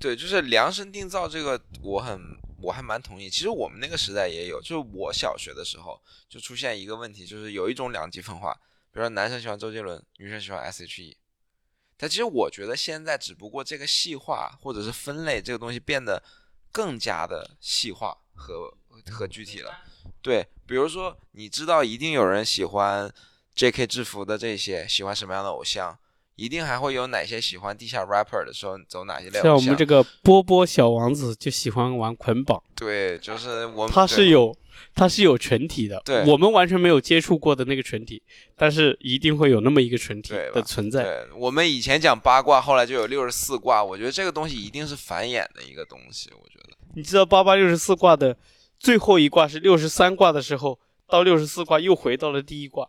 [0.01, 2.21] 对，就是量身定造这个，我很
[2.65, 3.29] 我还蛮同意。
[3.29, 8.53] 其实我们那个时代也有，就是我小学的时候就出现一个问题，就是有一种两极分化，
[8.91, 11.17] 比如说男生喜欢周杰伦，女生喜欢 S.H.E。
[11.97, 16.23] 但其实我觉得现在只不过这个细化或者是分类这个东西变得
[16.73, 18.77] 更加的细化和
[19.13, 19.73] 和具体了。
[20.21, 23.13] 对，比如说你知道一定有人喜欢
[23.55, 23.87] J.K.
[23.87, 25.97] 制服的这些，喜欢什么样的偶像，
[26.37, 29.57] 一定还会有哪些喜欢地下 rapper 的时候走哪些类偶像。
[29.57, 34.57] 我们这个波波小王子就喜欢玩捆绑，对，就是我们他是有
[34.95, 38.21] 他是有群体的，对我们完全没有接触过的那个群体，
[38.57, 41.05] 但是一定会有那么一个群体的存在。
[41.05, 46.77] 对我们以前讲八卦，后来就有六十四卦，我觉得这个东西一定是繁衍的一个东西，我觉得。
[46.95, 48.37] 你知道八八六十四卦的
[48.79, 52.89] 最后一卦是六十三卦的时候，到六十四卦又回到了第一卦，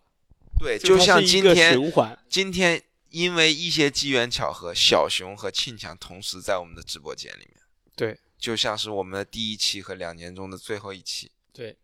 [0.60, 1.79] 对，就像今天。
[2.27, 2.81] 今天
[3.15, 7.63] 因为一些机缘巧合，小熊和庆强同时在我们的直播间里面，
[7.95, 11.78] 对，就像是我们的第一期和两年中的最后一期，对，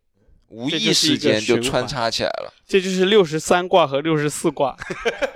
[0.48, 2.52] 无意这就是一个时间就穿插起来了。
[2.68, 4.76] 这就是六十三卦和六十四卦，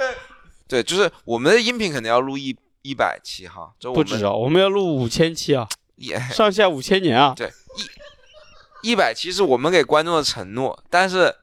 [0.68, 7.32] 对，就是我们的音频肯定要录一一百期哈，这我不止啊，我们要录五千期啊，也上下五千年啊。
[7.35, 7.50] 对
[8.82, 11.35] 一一百期是我们给观众的承诺，但是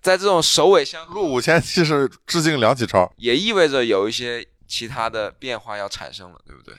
[0.00, 6.74] 在这种首尾相录五千期是致敬梁启超，也意味着有一些其他的变化要产生了，对不对？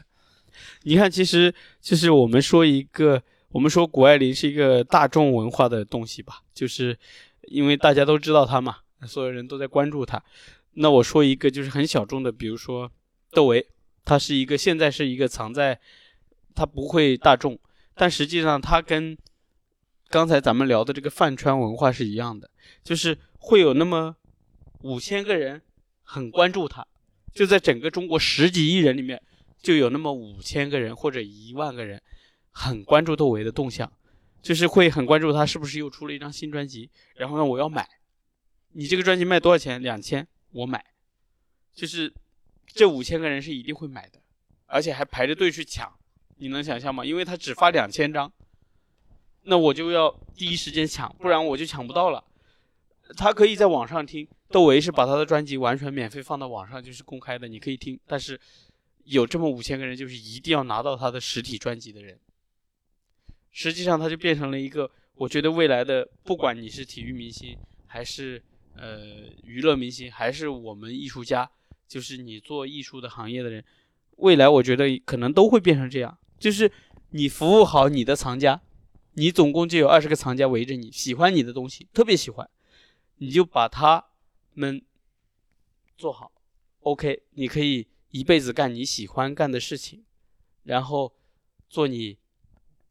[0.84, 6.98] 你看，其实就是我们说一个，我们说谷爱凌是一个大众文化的东西吧，就是
[7.44, 10.22] 因为大家都知道她嘛，所有人都在关注她。
[10.74, 12.92] 那我说一个就是很小众的，比如说
[13.32, 13.68] 窦唯，
[14.04, 15.80] 他是一个现在是一个藏在，
[16.56, 17.60] 他不会大众，
[17.94, 19.16] 但实际上他跟
[20.12, 22.52] 刚才咱们聊的这个饭圈文化是一样的，
[22.84, 24.18] 就是会有那么
[24.82, 25.62] 五千个人
[26.04, 26.86] 很关注他，
[27.34, 29.22] 就在整个中国十几亿人里面，
[29.62, 32.02] 就有那么五千个人或者一万个人
[32.52, 33.90] 很关注窦唯的动向，
[34.42, 37.88] 就是会很关注他是不是又出了一张新专辑，然后呢我要买，
[38.74, 39.82] 你这个专辑卖多少钱？
[39.82, 40.84] 两千，我买，
[41.74, 42.14] 就是
[42.68, 44.20] 这五千个人是一定会买的，
[44.66, 45.90] 而且还排着队去抢，
[46.36, 47.06] 你能想象吗？
[47.06, 48.30] 因为他只发两千张，
[49.44, 52.24] 那我就要第一时间抢，不然我就抢不到了。
[53.18, 58.00] 他可以在网上听，窦唯是把他的专辑完全免费放到网上，就是公开的，你可以听。
[58.08, 58.40] 但是
[59.04, 62.18] 有这么五千个人，就是一定要拿到他的实体专辑的人。
[63.52, 68.42] 实际上，他就变成了一个，我觉得未来的，不管你是体育明星，还是
[68.76, 71.50] 呃娱乐明星，还是我们艺术家，
[71.86, 73.62] 就是你做艺术的行业的人，
[74.18, 76.72] 未来我觉得可能都会变成这样，就是
[77.10, 78.62] 你服务好你的藏家，
[79.14, 82.50] 你总共就有二十个藏家围着你，喜欢你的东西，特别喜欢。
[83.18, 84.06] 你就把他
[84.54, 84.82] 们
[85.96, 86.32] 做好
[86.80, 90.04] ，OK，你可以一辈子干你喜欢干的事情，
[90.64, 91.14] 然后
[91.70, 92.18] 做你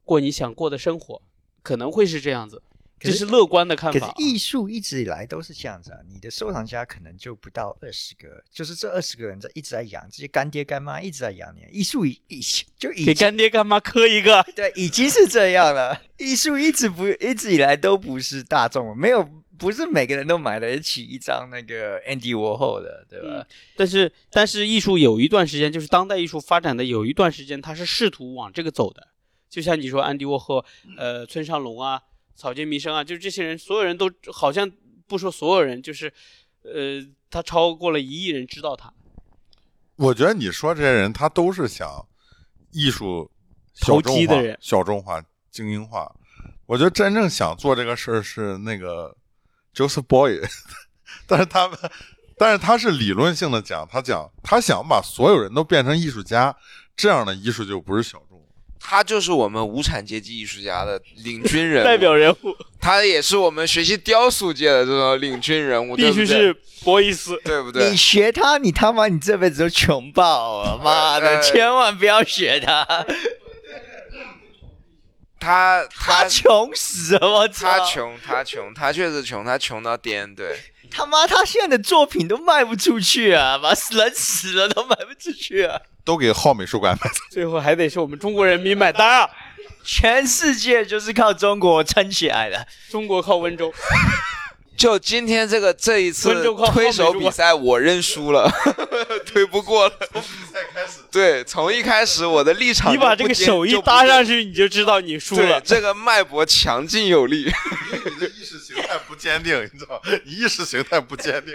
[0.05, 1.21] 过你想过的生活，
[1.63, 2.63] 可能会是这样子，
[3.01, 3.99] 这是乐观的看法。
[3.99, 11.67] 可是艺术一直以来都是这样子啊，你的收藏家可能就不到二十个，就是这二十个人在一直在养这些干爹干妈，一直在养你。
[11.73, 12.41] 艺术已已
[12.79, 16.01] 就已给干爹干妈磕一个，对，已经是这样了。
[16.19, 19.27] 艺术一直不一直以来都不是大众，没有
[19.59, 23.47] 不是每个人都买得起一张那个 Andy Warhol 的，对吧？
[23.77, 29.09] 但是但是艺术有一段时间，就是当代艺术发展的有一段时间，它是试图往这个走的。
[29.49, 30.65] 就像你说安迪沃霍、
[30.97, 32.01] 呃村上隆啊、
[32.35, 34.71] 草间弥生啊，就是这些人，所有人都好像
[35.07, 36.13] 不说所有人，就是
[36.63, 38.93] 呃他超过了一亿人知道他。
[39.97, 42.07] 我觉得你说这些人，他都是想
[42.71, 43.31] 艺术
[43.75, 46.11] 小投众化机的人、小众化、精英化。
[46.67, 49.17] 我觉得真正想做这个事儿是那个
[49.75, 50.41] Joseph Boy，
[51.27, 51.77] 但是他们，
[52.39, 56.57] 但是他是理论性的讲，他讲他想把所有人都变成艺术家，
[56.97, 58.30] 这样的艺术就不是小众。
[58.83, 67.39] 他就是我们无产阶级艺术家的领军人物，代表人物他也是我们学习雕塑界的这种领军人物，必须是博伊斯。
[67.45, 67.97] 对不对你？
[67.97, 70.81] 学他，你他妈你这辈子都穷爆了！
[70.83, 72.85] 妈的，呃千万不要学他，
[75.39, 75.87] 他他
[76.23, 77.29] 他穷死了！
[77.29, 80.57] 我操，他穷，他穷，他确实穷，他穷到颠，对。
[80.91, 83.57] 他妈他现在的作品都卖不出去啊！
[83.57, 85.81] 妈人死了都卖不出去啊！
[86.05, 87.21] 都给浩美术馆买走。
[87.31, 89.31] 最后还得是我们中国人民买单啊！
[89.83, 92.67] 全世界就是靠中国撑起来的。
[92.91, 93.73] 中国靠温州，
[94.77, 98.51] 就今天这个这一次温州靠推手比赛，我认输了，
[99.25, 99.95] 推不过了。
[100.13, 105.61] 从比赛开始对，从一开始我的立场你把这个手一搭上，去，你就知道你输了。
[105.63, 107.51] 这个脉搏强劲有力。
[107.93, 110.21] 你的意识形态不坚定，你知道吗？
[110.25, 111.55] 你意识形态不坚定。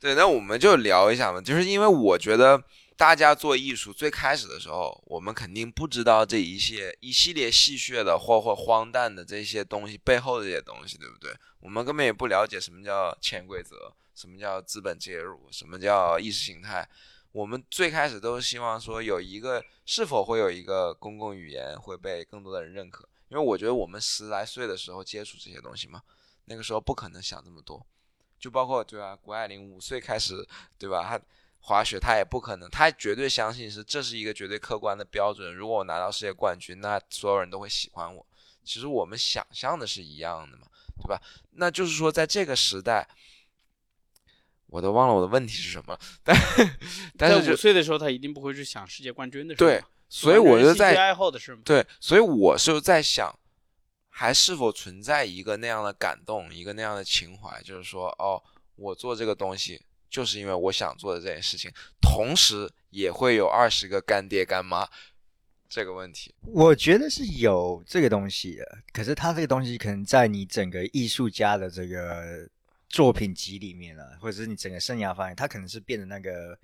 [0.00, 2.60] 对，那我们就聊一下嘛，就是因为我觉得
[2.96, 11.34] 大家做艺术最开始的时候，我们肯定不知道这一些一系列戏谑的或或荒诞的这些东西背后的这些东西，对不对？
[11.58, 16.88] 我们根本也不了解什么叫潜规则，什么叫资本介入，什么叫意识形态。
[17.32, 26.00] 我们最开始都是希望说有一个是否会有一个公共语言会被更多的人认可，因为我觉得我们十来岁的时候接触这些东西嘛，
[26.44, 27.84] 那个时候不可能想这么多。
[28.38, 29.16] 就包括对吧？
[29.16, 30.46] 谷爱凌五岁开始，
[30.78, 31.02] 对吧？
[31.02, 31.20] 他
[31.66, 35.54] 滑雪，他也不可能，他绝对相信是这是一个绝对客观的标准。
[35.54, 38.26] 如果我拿到世界冠军，那所有人都会喜欢我。
[38.62, 40.66] 其实我们想象的是一样的嘛，
[41.02, 41.18] 对吧？
[41.52, 43.08] 那就是说，在这个时代，
[44.66, 46.36] 我都忘了我的问题是什么了，但
[47.16, 49.58] 但是就五岁的时候，他一定不会去想世界冠军的事。
[49.58, 51.62] 对，所以我就在爱好的事嘛。
[51.64, 53.34] 对，所以我是在想，
[54.10, 58.42] 还是否存在一个那样的感动，一个那样的情怀，就是说，哦，
[58.76, 59.82] 我做这个东西，
[60.14, 61.68] 就是因为我想做的这件事情，
[62.00, 64.88] 同时也会有二十个干爹干妈
[65.68, 66.32] 这个问题。
[66.42, 72.48] 我觉得是有这个东西的，可是它这个东西可能在你整个艺术家的这个
[72.88, 76.56] 作品集里面啊，或者是你整个生涯发现，它可能是变成那个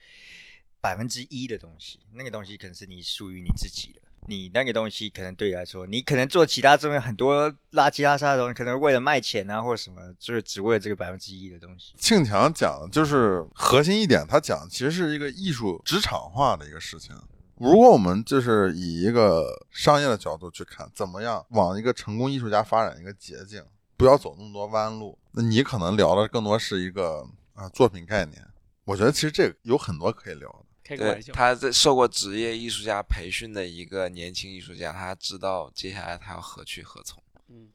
[0.81, 4.01] 百分之一的东西，那个东西可能是你属于你自己的。
[4.27, 11.95] 你那个东西可能对你来说，你可能做其他这边很多垃圾垃圾的东西，可能为了卖钱啊或者什么，就是只为了这个百分之一的东西。
[11.99, 17.15] 庆强讲的就是核心一点，他讲其实是一个艺术职场化的一个事情。
[17.57, 23.63] 如果我们就是以一个商业的角度去看，怎么样往一个成功艺术家发展一个捷径，
[23.97, 28.43] 不要走那么多弯路，那你可能聊的更多是一个啊作品概念。
[28.85, 30.65] 我觉得其实这有很多可以聊的。
[30.83, 31.33] 对开个玩，笑。
[31.33, 37.23] 他在受过职业艺术家培训的一个年轻艺术家，他知道接下来他要何去何从。
[37.49, 37.69] 嗯，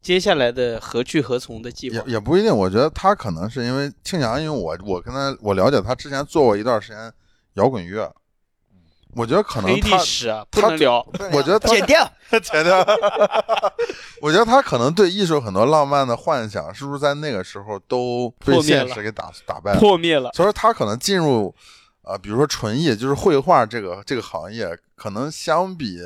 [0.00, 7.12] 接下来的何去何从的计划，也不一定，我觉得他可能是因为庆阳，因为我我跟他我了解他之前做过一段时间
[7.54, 8.14] 摇滚乐，
[9.14, 11.06] 我觉得可能他，史啊，不他能聊。
[11.32, 12.10] 我觉得他剪掉。
[12.42, 12.78] 剪掉。
[14.22, 19.80] 我觉得他可能对艺术很多浪漫的幻想，是不是在那个时候都被现实给打打败了？
[19.80, 20.30] 破灭了。
[20.32, 21.54] 所以说他可能进入，
[22.02, 25.98] 呃，比如说纯艺，就是绘画这个这个行业，可能相比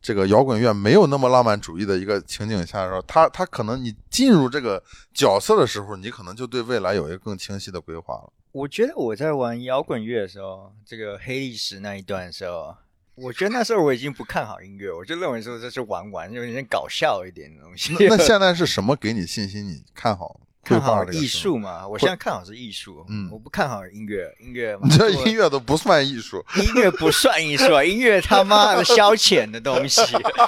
[0.00, 8.32] 这个摇滚乐没有那么浪漫主义的一个情景下的时候，他他可能你进入这个角色的时候，你可能就对未来有一个更清晰的规划了。
[8.52, 12.76] 我觉得我在玩摇滚乐的时候，这个黑历史那一段的时候，
[13.16, 17.94] 我觉得那时候我已经不看好音乐，我就认为说这是玩玩，有点搞笑一点的东西。
[17.98, 19.66] 那那 现在是什么给你信心？
[19.66, 21.26] 你看好绘看画好艺？
[21.28, 30.02] 术嘛，我现在看好是艺术，嗯我不看好音乐，音乐嘛，你这音乐都不算艺术，音乐不算艺术啊，音乐他妈的消遣的东西。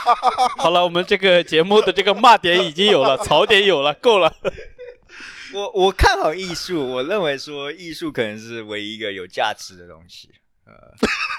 [0.59, 4.35] 好了，我们这个节目的这个骂点已经有了，槽点有了，够了。
[5.55, 10.29] 我我看好艺术，我认为说艺术可能是唯一一个有价值的东西。
[10.67, 10.75] 呃，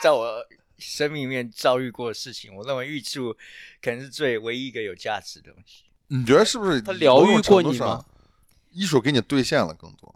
[0.01, 0.41] 在我
[0.77, 3.35] 生命里面遭遇过的事情，我认为艺术
[3.81, 5.83] 可能是最唯一一个有价值的东西。
[6.07, 6.81] 你觉得是不是？
[6.81, 8.03] 他疗愈过你吗？
[8.71, 10.13] 艺术给你兑现了更多。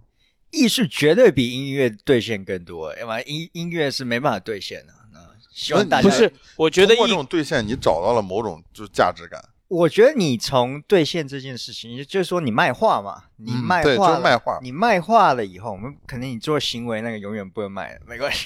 [0.52, 4.94] 艺术绝对比音乐兑现更多，要不然音音乐是没办法兑现的。
[5.12, 5.20] 那
[5.52, 9.44] 希望大家不是，我觉得通过这种兑现，你找到了某种就是价值感。
[9.74, 18.46] 我觉得你从兑现这件事情，就是说你卖画嘛，你卖画了、就是卖画你卖画了以后，我们肯定你做行为那个永远不能卖的，没关系。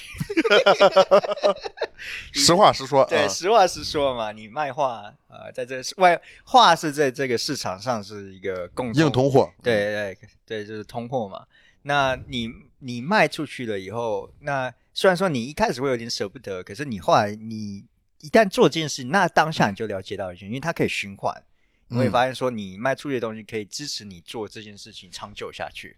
[2.32, 9.52] 实话实说， 对，啊实话实说嘛，你卖画，呃，在这外画是在这个市场上是一个共硬通货。
[9.62, 11.44] 对对对，就是通货嘛。
[11.82, 12.48] 那你
[12.78, 17.84] 你卖出去了以后，那虽然说你一开始会有点舍不得，可是你后来你
[18.20, 21.42] 一旦做这件事，那当下你就了解到一些，因为它可以循环，
[21.86, 25.96] 你会嗯发现说你卖出去的东西可以支持你做这件事情长久下去。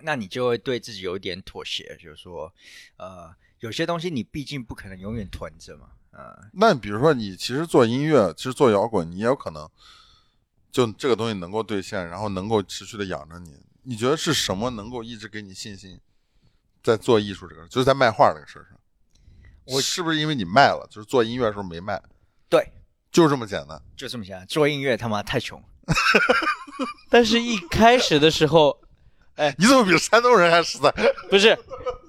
[0.00, 2.54] 那你就会对自己有一点妥协，就是说，
[2.98, 9.68] 呃，有些东西你毕竟不可能永远囤着嘛，呃，那比如说你其实做音乐，其实做摇滚，你也有可能
[10.70, 13.58] 就这个东西能够兑现，然后能够持续的养着你。
[13.82, 15.98] 你觉得是什么能够一直给你信心，
[16.80, 18.77] 在做艺术这个，就是在卖画这个事儿上？
[19.72, 22.00] 我是不是因为你卖了，就是做音乐的时候没卖，
[22.48, 22.72] 对，
[23.12, 23.80] 就这么简单？
[23.96, 24.46] 就这么简单。
[24.46, 25.62] 做音乐他妈太穷，
[27.10, 28.80] 但是一开始的时候，
[29.36, 30.92] 哎你怎么比山东人还实在？
[31.28, 31.56] 不是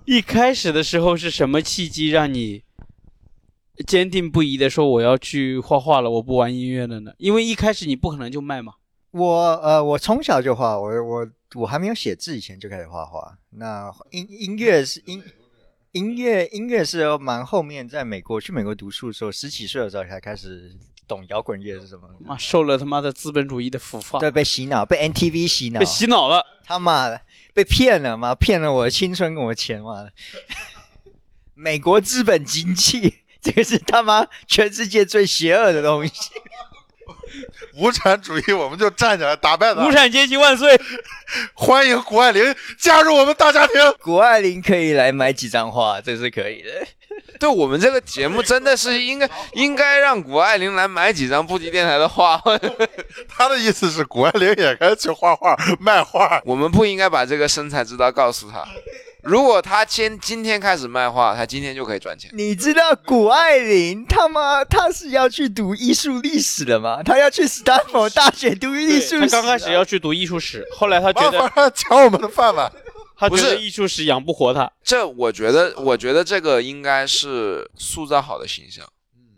[0.05, 2.63] 一开始的时候是什么契机让你
[3.87, 7.11] 坚定不移的说我要去画画了，我不玩音乐了呢？
[7.17, 8.73] 因为一开始你不可能就卖嘛。
[9.11, 13.37] 我呃，我从小就画，我我我还没有写字以前就开始画画。
[13.49, 15.23] 那音音乐是音
[15.99, 20.73] 音乐音乐是蛮后面，在美国去美国读书的时候，十几岁的时候才开始
[21.05, 22.07] 懂摇滚乐是什么。
[22.25, 26.41] 妈受了他妈的资本主义的腐化，对，被洗脑，被 NTV 洗脑被，洗脑了。
[26.63, 27.19] 他妈的
[27.53, 30.13] 被骗了妈，骗了我的青春跟我的钱妈的。
[31.53, 36.13] 美国资本经济， 这个是他妈全世界最邪恶的东西。
[37.75, 39.91] 无产主义，我们就站起来打败他无！
[39.91, 40.79] 产阶级万岁！
[41.53, 43.75] 欢迎谷爱凌加入我们大家庭。
[44.01, 46.69] 谷爱凌可以来买几张画，这是可以的。
[47.39, 52.41] 对我们这个节目真的是应该应该让谷爱凌来买几张布吉电台的画，
[53.27, 56.41] 他的意思是谷爱凌也该去画画卖画。
[56.45, 58.65] 我们不应该把这个生财之道告诉他。
[59.23, 62.29] 如果他今今天开始卖画，他今天就可以赚钱。
[62.33, 67.03] 你知道谷爱凌他妈他是要去读艺术历史的吗？
[67.03, 69.19] 他要去斯坦福大学读艺术史。
[69.21, 72.71] 他刚开始要去读艺术史，后来他觉得 抢我们的饭碗。
[73.17, 74.71] 他不是觉得艺术史养不活他。
[74.81, 78.87] 这我觉得，我觉得这个应该是塑造好的形象。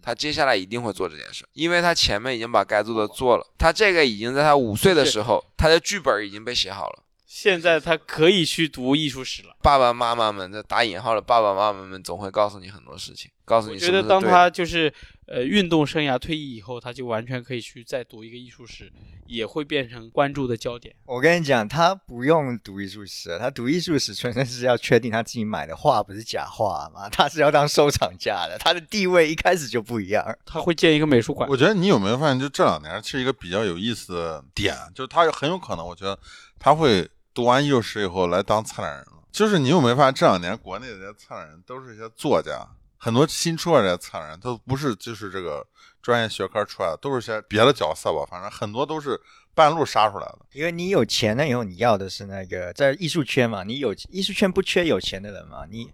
[0.03, 3.47] 他接下来一定会做这件事，因为他前面已经把该做的做了。
[3.57, 7.03] 他这个已经在他五岁的时候，他的剧本已经被写好了。
[7.33, 9.55] 现在他可以去读艺术史了。
[9.61, 14.93] 爸爸妈妈们，这打引号的爸爸妈妈们总会告诉你很多事情，告诉我你觉得当他就是
[15.27, 18.91] 呃运动生涯退役以后，他就完全可以去再读一个艺术史，
[19.27, 20.93] 也会变成关注的焦点。
[21.05, 30.21] 我跟你讲，他不用读艺术史，他读艺术史纯粹是要确定他自己买的画不是假画嘛， 他是要当收藏家的，他的地位一开始就不一样。
[30.45, 31.49] 他会建一个美术馆。
[31.49, 36.19] 我觉得你有没有发现，就这两年是一个比较有意思的点，就是他很有可能，我觉得
[36.59, 39.23] 他会读完艺术史以后来当策展人了。
[39.31, 42.67] 就是你有没有发现，这两年国内的这些策展人都是一些作家，
[42.97, 45.65] 很多新出来的策展人都不是就是这个
[46.01, 49.19] 专业学科出来的，都是些别的角色吧，反正很多都是
[49.53, 50.39] 半路杀出来的。
[50.51, 55.89] 因为你有钱了以后，你要的是那个在艺术圈嘛，你有艺术圈不缺有钱的人嘛，你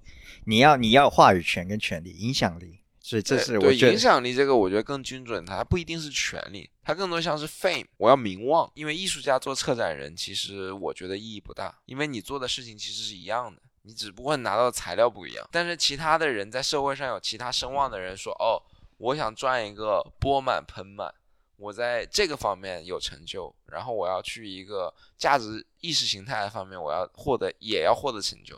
[0.45, 8.71] 你要你要话语权跟权利、影响力，所以这是我影觉得影响力这个，我觉得更精准，它不一定是权利，它更多像是 fame，我要名望。
[8.73, 15.45] 因为艺术家做策展人，其实我觉得意义不大，因为你做的事情其实是一样的，你只不过拿到的材料不一样。
[15.51, 18.55] 但是其他的人在社会上有其他声望的人说，哦，
[18.99, 21.13] 我想赚一个钵满盆满，
[21.57, 28.57] 我在这个方面有成就，然后我要去一个价值意识形态的方面，我要获得也要获得成就。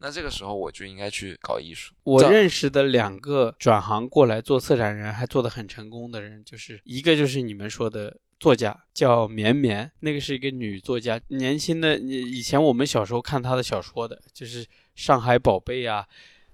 [0.00, 1.92] 那这个时候我就应该去搞艺术。
[2.04, 16.06] 我认识的两个转行过来做策展人还做得很成功的人，就是一个就是你们说的作家，叫绵绵，那个是一个女作家，年轻的，以前我们小时候看她的小说的，就是《上海宝贝》啊，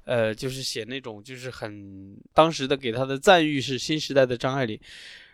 [0.05, 4.81] 呃，就是写那种就是很当时的给她的赞誉是新时代的张爱玲。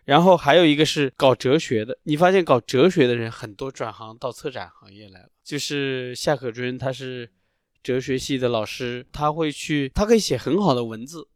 [0.07, 7.31] 然后还有一个是搞哲学的，你发现搞哲学的人很多转行到策展行业来了，就是夏可君，他是。
[7.83, 11.27] 哲学系的老师，他会去，他可以写很好的文字，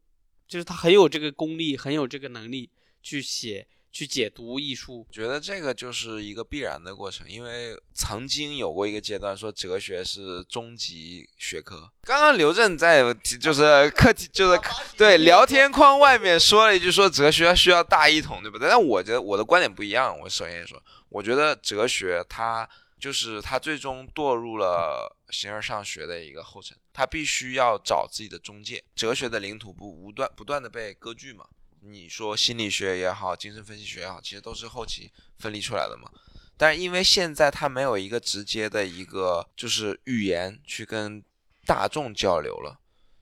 [0.47, 2.69] 就是他很有这个功力，很有这个能力
[3.03, 5.07] 去写、去解读艺术。
[5.11, 11.91] 觉得这个就是一个必然的过程，因为曾经有过一个阶段说哲学是终极学科。
[12.03, 13.03] 刚刚刘震在
[13.41, 14.61] 就是课题就是
[14.99, 18.69] 对聊天框外面说了一句说哲学需要大一统，对不对？
[18.69, 20.15] 但我觉得我的观点不一样。
[20.21, 20.79] 我首先说，
[21.09, 22.69] 我觉得哲学它。
[23.05, 28.83] 就是他最终堕入了形而上学的一个后尘，他必须要找自己的中介。
[28.95, 31.45] 哲学的领土不无断不断的被割据嘛？
[31.83, 36.11] 你说心理学也好，精神分析学也好，其实都是后期分离出来的嘛。
[36.57, 41.23] 但是因为现在他没有一个直接的一个就是语言去跟
[41.67, 42.81] 大众交流了，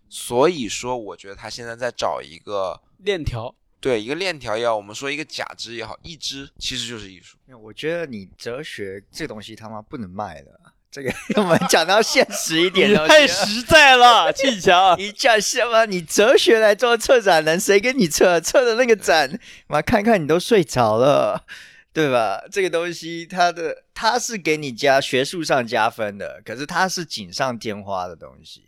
[0.09, 3.53] 所以说我觉得他现在在找一个链条。
[3.83, 7.37] 对一个链条也好，我们说一个假肢也好，一支其实就是艺术。
[7.61, 10.53] 我觉得你哲学这东西他妈不能卖的，
[10.89, 14.95] 这个我们讲到现实一点，太实在了，庆强。
[14.97, 15.85] 你讲什么？
[15.87, 18.41] 你哲学来做策展人，谁跟你策？
[18.41, 21.45] 策的那个展，妈看看你都睡着了，
[21.93, 22.45] 对吧？
[22.53, 28.63] 这个东西它的它是给你加学术上加分的，可是它是锦上添花的东西。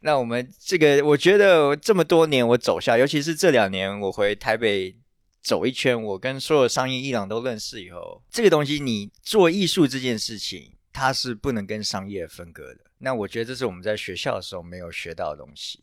[0.00, 4.96] 那我们这个，我觉得这么多年我走下，尤其是这两年我回台北
[5.42, 12.80] 走一圈，我跟所有商业伊朗都认识以后，这个东西你做艺术这件事情，它是不能跟商业分割的。
[12.98, 15.80] 那我觉得这是我们在学校的时候没有学到的东西。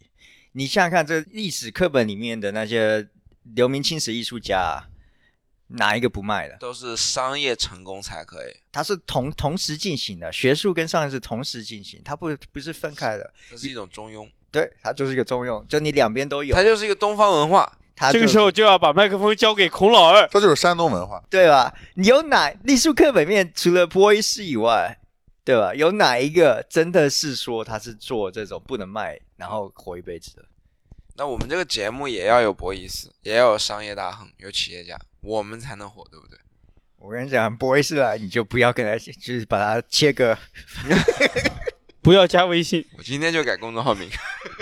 [0.54, 3.08] 你想想看，这历史课本里面的那些
[3.56, 4.84] 留名青史艺术家。
[5.68, 6.58] 哪一个不卖的？
[6.60, 8.56] 都是商业成功才可以。
[8.72, 13.34] 它是同同时进行的，学术跟商业是同时进行，它不不是分开的。
[13.50, 14.30] 这是一种中庸。
[14.50, 16.56] 对，它就是一个中庸，就你两边都有。
[16.56, 17.72] 它就是一个东方文化。
[17.96, 20.28] 它这个时候就要把麦克风交给孔老二。
[20.28, 21.74] 这就是山东文化，对吧？
[21.96, 24.98] 你有哪历史课本面除了波伊斯以外，
[25.44, 25.74] 对吧？
[25.74, 30.46] 有哪一个真的是说他是做这种不能卖，然后活一辈子的？
[31.16, 34.96] 那我们这个节目也要有博伊斯，也要有商业大亨，有企业家。
[35.28, 36.40] 我们才能火，对不对？
[37.00, 40.38] 我跟你讲，不会是来，你就不要跟他，就是把他切割，
[42.02, 42.86] 不要加微信。
[42.98, 44.10] 我今天就改公众号名。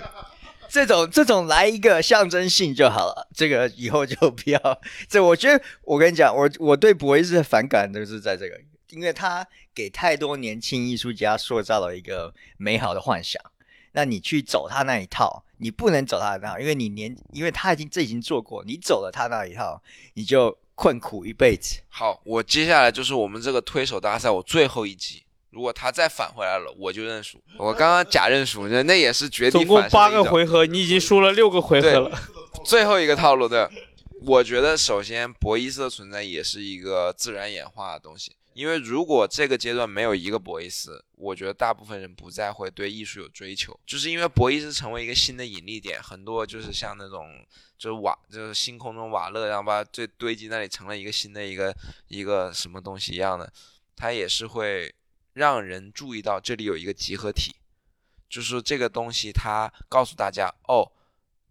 [0.68, 4.82] 这种这种来一个象征性就好了，这个以后就不要。
[5.07, 8.59] 这我觉得，我跟你讲，我我对博伊斯的反感就是在这个，
[8.89, 13.39] 因为他给太多年轻艺术家塑造了一个美好的幻想。
[13.95, 19.81] 那你去走他那一套，你不能走他那套，因为你年，因为他已经这已经做过，你走了他那一套，
[20.15, 21.79] 你就困苦一辈子。
[21.87, 27.41] 好，我接下来就是我们这个推手大赛，我最后一集，如果他再返回来了，我就认输。
[27.57, 32.19] 我刚刚假认输，那那也是绝地反总共八个回合，你已经输了六个回合了。
[32.65, 33.71] 最后一个套路的，
[34.25, 38.35] 我觉得首先博伊斯的存在也是一个自然演化的东西。
[38.56, 47.45] 因为如果这个阶段没有一个博伊斯，我觉得大部分人不再会对艺术有追求，就是因为博伊斯成为一个新的引力点，很多就是像那种
[47.78, 51.76] 就是瓦就是星空中瓦勒，然后把这堆积那里成了一个新的一个
[52.08, 53.51] 一个什么东西一样的，
[53.93, 54.95] 它也是会
[55.34, 57.53] 让人注意到这里有一个集合体，
[58.30, 60.89] 就是这个东西它告诉大家哦，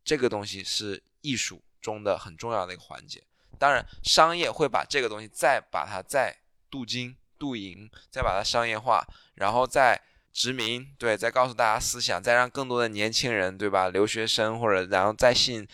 [0.03, 3.23] 这个东西是艺术中的很重要的一个环节。
[3.59, 6.35] 当然，商业会把这个东西再把它再。
[6.75, 9.07] 镀金、镀银，再把它商业化，
[9.37, 10.03] 然后再
[10.33, 13.91] 殖民，对，再告诉大家思想，再让更多的年轻人，对吧？
[13.91, 15.65] 留学生或者然后再信，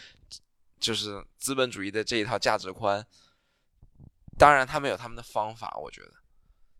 [0.79, 3.07] 就是资本主义的这一套价值观。
[4.37, 6.13] 当然，他们有他们的方法，我觉得。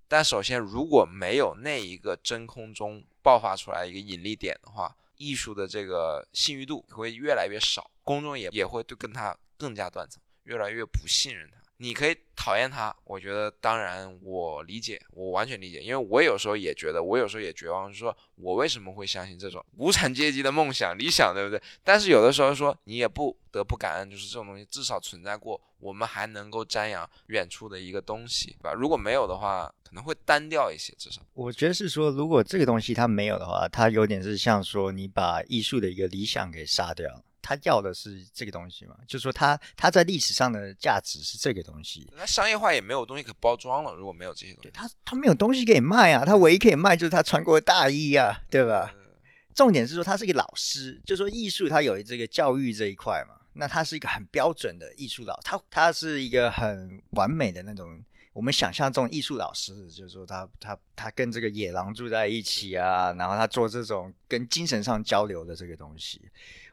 [0.07, 11.60] 但首先，如果没有那一个真空中爆发出来一个引力点的话，艺术的这个信誉度会越来越少，公众也也会对跟他更加断层，越来越不信任他。
[11.83, 21.63] 你可以讨厌他，我觉得当然我理解，我完全理解，因为我有时候也觉得，我有时候也绝望，就是说我为什么会相信这种无产阶级的梦想、理想，对不对？
[21.83, 28.75] 但是有的时候说你也不得不感恩，就是这种东西至少存在过，我们还能够瞻仰远处的一个东西，对吧？
[28.75, 31.23] 如果没有的话，可能会单调一些，至少。
[31.33, 37.25] 我觉得是说，如果这个东西它没有的话，它有点是像说你把艺术的一个理想给杀掉了。
[37.43, 38.95] 他要的是这个东西嘛？
[39.07, 42.11] 就是说他他在历史上的价值是这个东西。
[42.17, 46.25] 那商业化也没有东西可包装了，如果没有这些东西，他他没有东西可以卖啊。
[46.25, 48.95] 他唯一可以卖就是他穿过的大衣啊，对吧？
[49.55, 53.35] 重点是说他是一个老师，就说艺术它有这个教育这一块嘛。
[53.55, 58.03] 那他是一个很标准的艺术老，他他是一个很完美的那种。
[58.33, 66.23] 我们想象中艺术老师，就是说他他他跟这个野狼住在一起啊，然后他做这种跟精神上交流的这个东西。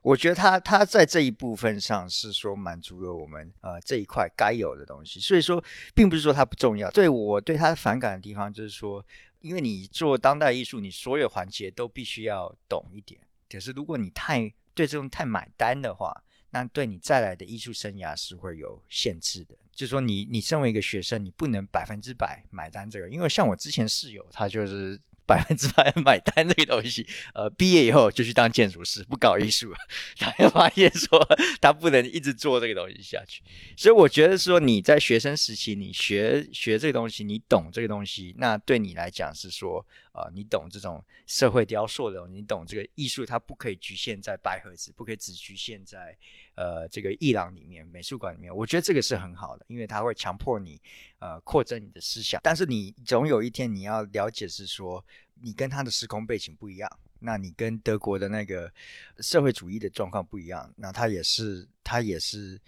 [0.04, 5.62] 我觉得他他在这一部分上是说满足了我们呃这一块该有的东西，所以说
[5.96, 6.90] 并不是说它不重要。
[6.92, 9.04] 对我对他反感的地方就是说，
[9.42, 13.20] 因为你做当代艺术，你所有环节都必须要懂一点。
[13.50, 19.56] 可是如果你太对这种太买单的话，那对你再来的艺术生涯是会有限制的。
[19.72, 25.00] 就说，你你身为一个学生，你不能百分之百买单这个，因为像我之前室友，他就是。
[25.28, 27.06] 百分之百买单这个东西，
[27.36, 29.74] 呃，毕业以后就去当建筑师，不搞艺术，
[30.18, 31.20] 他又发现说
[31.62, 33.44] 他不能一直做这个东西下去。
[33.76, 46.18] 所以我觉得说你在学生时期，你学学这个东西，你懂这个东西，那对你来讲是说，呃，你懂这种社会雕塑的，你懂这个艺术，它不可以局限在白盒子，不可以只局限在
[46.58, 48.54] 呃这个伊朗里面、美术馆里面。
[48.54, 50.82] 我觉得这个是很好的，因为它会强迫你。
[51.20, 55.04] 呃，扩增你的思想，但是你总有一天你要了解，是说
[55.42, 56.88] 你跟他的时空背景不一样，
[57.18, 58.72] 那你跟德国的那个
[59.18, 62.62] 社会主义的状况不一样，那他也是，他也是，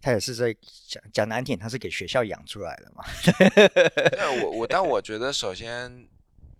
[0.00, 0.56] 他也是在
[0.86, 3.04] 讲讲难听，他是给学校养出来的嘛。
[4.16, 6.06] 但我 我但我觉得，首先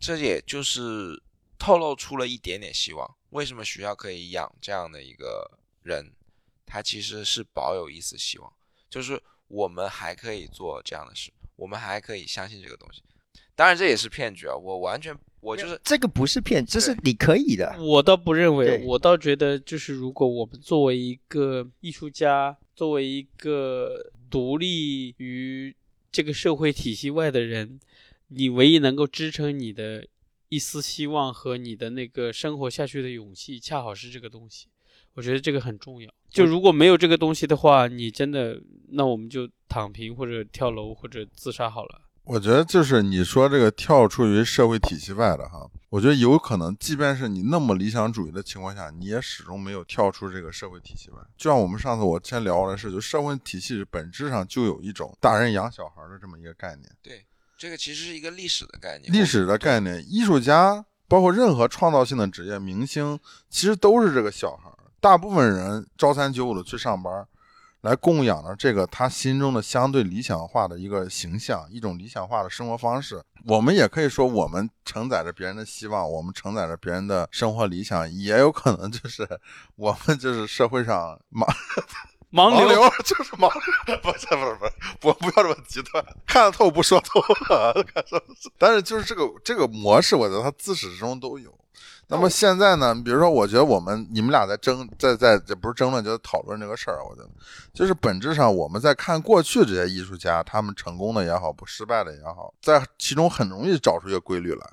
[0.00, 1.22] 这也就是
[1.60, 3.16] 透露出了一点点希望。
[3.28, 5.48] 为什么学校可以养这样的一个
[5.84, 6.10] 人？
[6.70, 8.52] 他其实是保有一丝希望，
[8.88, 9.20] 就是。
[9.50, 13.02] 我们还可以做这样的事，我们还可以相信这个东西。
[13.56, 14.54] 当然，这也是骗局啊！
[14.54, 17.76] 我完全，我就是这个不是骗，这是你可以的。
[17.80, 25.74] 我倒不认为，我倒觉得，就是如果我们作为一个艺术家，作为一个独立于
[26.12, 27.80] 这个社会体系外的人，
[28.28, 30.06] 你唯一能够支撑你的
[30.48, 34.68] 一丝希望和你的那个生活下去的勇气，恰好是这个东西。
[35.14, 36.10] 我觉得这个很重要。
[36.28, 42.02] 就如果没有这个东西的话，你真的那我们就躺平或者跳楼或者自杀好了。
[42.24, 51.16] 我觉得就是你说这个跳出于社会体系外的哈，我觉得有可能，即便是你那么理想主义的情况下，你也始终没有跳出这个社会体系外。
[51.36, 56.88] 就像我们上次我先聊的是，就社会体系本质上就有一种大人养小孩的这么一个概念。
[57.02, 57.24] 对，
[57.58, 59.12] 这个其实是一个历史的概念。
[59.12, 64.70] 历史的概念，艺术家包括任何创造性的职业，明星其实都是这个小孩。
[65.00, 67.26] 大部分人朝三九五的去上班，
[67.80, 73.22] 来供养了这个他心中的相对理想化的一个形象，一种理想化的生活方式。
[73.46, 79.26] 我们也可以说，我们承载着别人的希望，我们承载着别人的生活理想，也有可能就是
[79.76, 81.50] 我们就是社会上盲
[82.30, 83.50] 盲流，就 是盲
[83.86, 87.22] 流，不是不是不是，不不要这么极端， 看得透不说透，
[88.58, 91.50] 但是就是这个这个模式，我觉得它自始至终都有。
[92.10, 92.92] 那么现在呢？
[92.92, 96.98] 比如说，我觉得我们你们俩在争，在在这不是争论，就是讨论这个事儿。
[97.08, 97.30] 我觉得，
[97.72, 104.66] 就是本质上我们在看过去这些艺术家，他们成功的也好，不失败的也好，在其中很容易找出一个规律来。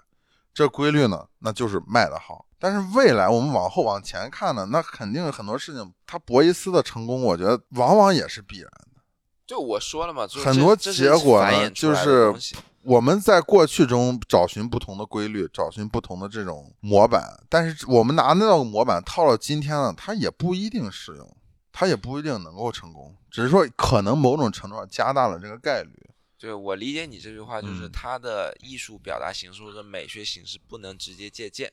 [0.51, 2.43] 这规律呢，那就是卖的好。
[2.57, 8.96] 但是未来我们往后往前看呢，那肯定很多事情，它博伊斯的成功，我觉得往往也是必然的。
[9.47, 12.35] 就我说了嘛，很多结果呢，就是。
[12.83, 21.37] 我们在过去中找寻不同的规律，找寻不同的这种模板，但是我们拿那个模板套到今天呢，它也不一定适用，
[21.73, 25.91] 它也不一定能够成功，只是说可能某种程度上加大了这个概率。
[26.39, 31.69] 对我理解你这句话，就是它的艺术表达形式或者美学形式不能直接借鉴，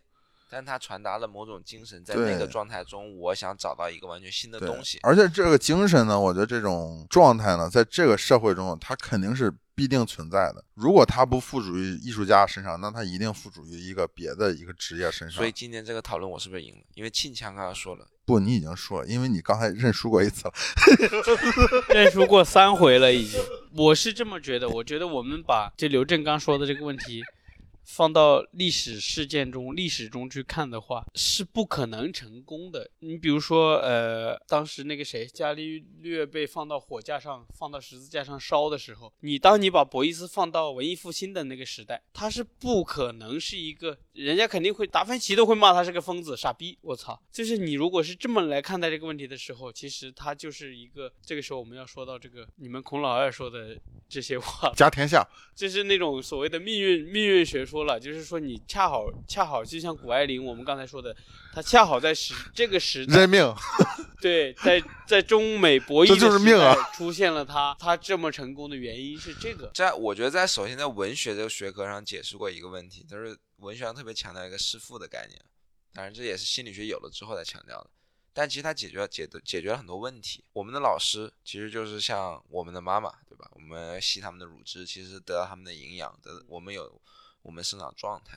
[0.55, 5.01] 但他传达了某种精神，在那个状态中，我想找到一个完全新的东西。
[5.03, 9.53] 而且这个精神呢，我觉得这种状态呢，在这个社会中，它肯定是。
[9.77, 10.65] 必定存在的。
[10.75, 15.37] 如果它不附属于艺术家身上，那它一定附属于一个别的一个职业身上。
[15.37, 16.83] 所以今天这个讨论我是不是赢了？
[16.95, 20.55] 因为庆强刚刚说了，不，你已经说了，因为你刚才认输过一次了
[21.93, 23.41] 认输过三回了已经。
[23.77, 27.21] 我是这么觉得，我觉得我们把这刘正刚说的这个问题，
[27.85, 32.91] 放到历史事件中、历史中去看的话，是不可能成功的。
[33.01, 46.76] 你比如说，呃，当时那个谁，伽利略被放到火架上、放到十字架上烧的时候，你当你把博伊斯放到文艺复兴的那个时代，他是不可能是一个，人家肯定会，达芬奇都会骂他是个疯子、傻逼。
[46.82, 47.20] 我操！
[47.30, 51.12] 就是你如果是这么来看待这个问题的时候，其实他就是一个。
[51.22, 53.78] 这个时候我们要说到这个你们孔老二说的
[54.09, 61.16] 这些话，家天下，就是那种所谓的命运命运学说了，就是说你恰好恰好就像谷爱凌我们刚才说的，
[61.53, 63.53] 他恰好在时这个时代认命。
[64.20, 69.68] 对，在在中美博弈这就是命啊出现了他他这么成功的原因是这个。
[69.75, 75.45] 在我觉得在首先在文学这个学科上解释过一个问题，就是文学上特别强调一个弑父的概念，
[75.93, 77.91] 当然这也是心理学有了之后才强调的。
[78.37, 80.43] 但其实它解决解的解决了很多问题。
[80.55, 83.49] 我们的老师其实就是像我们的妈妈，对吧？
[83.53, 87.01] 我们吸他们的乳汁，其实得到他们的营养，得我们有
[87.45, 88.37] 我们生长状态。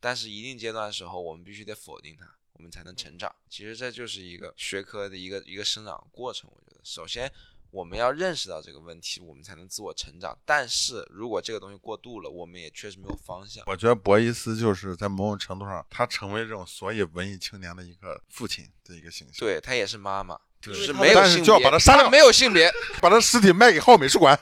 [0.00, 3.34] 但是一定阶段的时候，我们必须得否定它，我们才能成长。
[3.48, 6.50] 其实这就是一个学科的一个一个生长过程。
[6.52, 7.32] 我觉得，首先
[7.70, 10.38] 我们要认识到这个问题，我们才能自我成长。
[10.44, 13.64] 但是如果这个东西过度了，我们也确实没有方向。
[13.66, 19.38] 我觉得博伊斯就是在某种程度上，他成为这种所以文艺青年的一个父亲的一个形象。
[19.38, 22.70] 对他也是妈妈，对就是没有性别，就要把他杀掉没有性别。
[23.00, 24.38] 把他尸体卖给浩美术馆。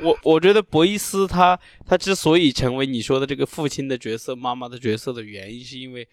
[0.00, 6.08] 我我觉得博伊斯他他之所以成为你说的这个父亲的角色、妈妈的角色的原因，是因为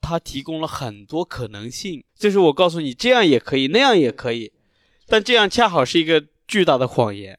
[0.00, 2.02] 他提供了很多可能性。
[2.18, 4.52] 就是我告诉你，这样也可以，那样也可以，
[5.06, 7.38] 但这样恰好是一个巨大的谎言。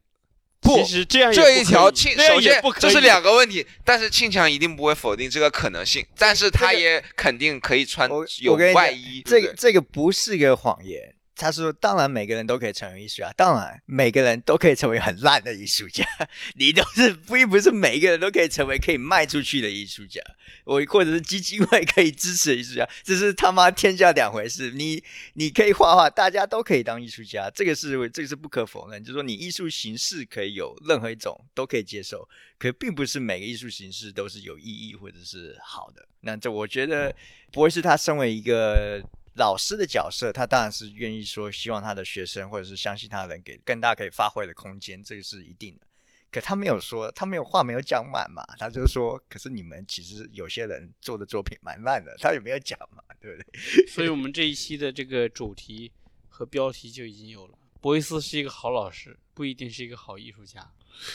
[0.62, 8.10] 不其实这样也这一不可以条庆，首先这是两个问题，但是庆强一定不会否定这个可能性，但是他也肯定可以穿
[8.42, 11.16] 有外衣，这个这个不是个谎言。
[11.42, 16.06] 他说：“当然，每个人都可以成为艺术家，当然每个人都可以成为很烂的艺术家。
[16.54, 20.22] 你都是并不是每一个人都可以成为可以卖出去的艺术家，
[20.66, 24.70] 我或者是基金会可以支持的艺术家，这是他妈天下两回事。
[24.70, 29.02] 你你可以画画，大家都可以当艺术家，这个是这个是不可否认。
[29.02, 32.30] 就是说，你艺术形式可以有任何一种都可以接受，
[32.60, 36.08] 可并不是每个艺术形式都是有意义或者是好的。
[36.20, 37.12] 那这我觉得
[37.52, 39.04] 不会是他身为一个。”
[39.36, 45.88] 老师的角色，他当然是愿意说，希望他的学生或者是相信他的人给更大可以发挥的空间，这个是一定的。
[46.32, 53.86] 可他没有说，他没有话没有讲满嘛，他就说，可是你们其实有些人做的作品蛮烂的，他也没有讲嘛，对不对？
[53.88, 55.92] 所以我们这一期的这个主题
[56.30, 57.58] 和标题就已经有了。
[57.82, 60.66] 博伊斯是一个好老师，不一定是一个好艺术家，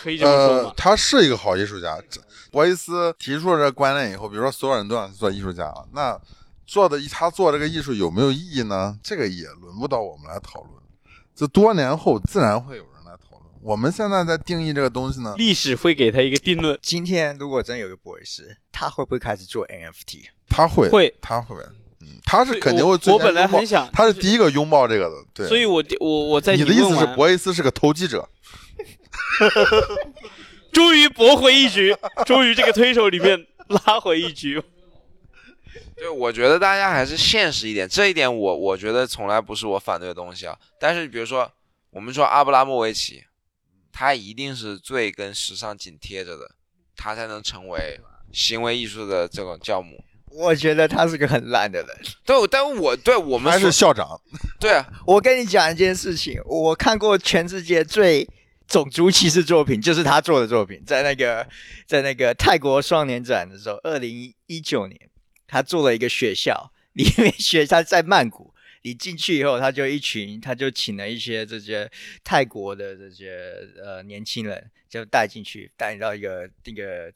[0.03, 0.75] 可以这么说？
[0.77, 1.99] 他是一个好艺术家。
[2.51, 6.21] 博伊斯提出了这个观念以后，比如说所有人都想做艺术家了，那
[6.67, 8.99] 做的他做这个艺术有没有意义呢？
[9.03, 10.73] 这个也轮不到我们来讨论。
[11.35, 13.43] 这多年后自然会有人来讨论。
[13.63, 16.79] 我们现在在定义这个东西呢，历史会给他一个定论。
[16.83, 20.25] 今天如果真有一个博士，他会不会开始做 NFT？
[20.49, 21.57] 他会会他会，
[22.01, 25.49] 嗯，他是肯定会最我我本来很想他是第一个拥抱这个的，对。
[25.49, 28.29] 所以我我我在你的意思是博伊斯是个投机者？
[30.73, 31.97] 终于驳回一局，
[32.27, 34.63] 终于这个推手里面拉回一局。
[35.97, 40.57] 对，我觉得大家还是现实一点，这一点我我觉得从来不是我反对的东西啊。
[40.79, 41.51] 但是比如说，
[41.91, 43.25] 我们说阿布拉莫维奇，
[43.91, 46.51] 他一定是最跟时尚紧贴着的，
[46.95, 47.99] 他才能成为
[48.31, 50.05] 行为艺术的这种教母。
[50.31, 51.97] 我觉得他是个很烂的人。
[52.27, 54.21] 对，但我对我们还是校长？
[54.61, 58.29] 对啊， 我跟你讲一件事情，我看过全世界最
[58.69, 61.49] 种族歧视作品，就是他做的作品，在那个
[61.87, 65.01] 在那个泰国双年展的时候，二零一九年，
[65.47, 71.91] 他做了一个学校， 里面学他在曼谷，你进去以后，他就一群，他就请了一些这些
[72.25, 77.13] 泰国的这些呃年轻人，就带进去，带到一个那个。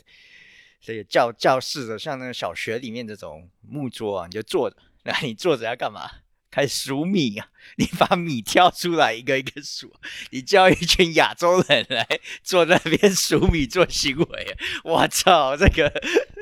[0.82, 4.74] 这个教教室的，像那个小学里面这种木桌啊，你就坐着。
[5.04, 6.10] 那你坐着要干嘛？
[6.50, 7.48] 开始数米啊！
[7.76, 9.92] 你把米挑出来，一个一个数。
[10.30, 12.08] 你叫一群亚洲人来
[12.42, 15.54] 坐在那边数米做行为，我操！
[15.54, 15.92] 这个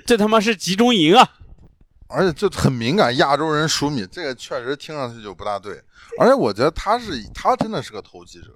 [0.06, 1.40] 这他妈是集中营啊！
[2.08, 5.82] 而且就很敏感，亚洲人数米，这个确实听上去就不大对。
[6.18, 8.48] 而且我觉得他是他真的是个投机者，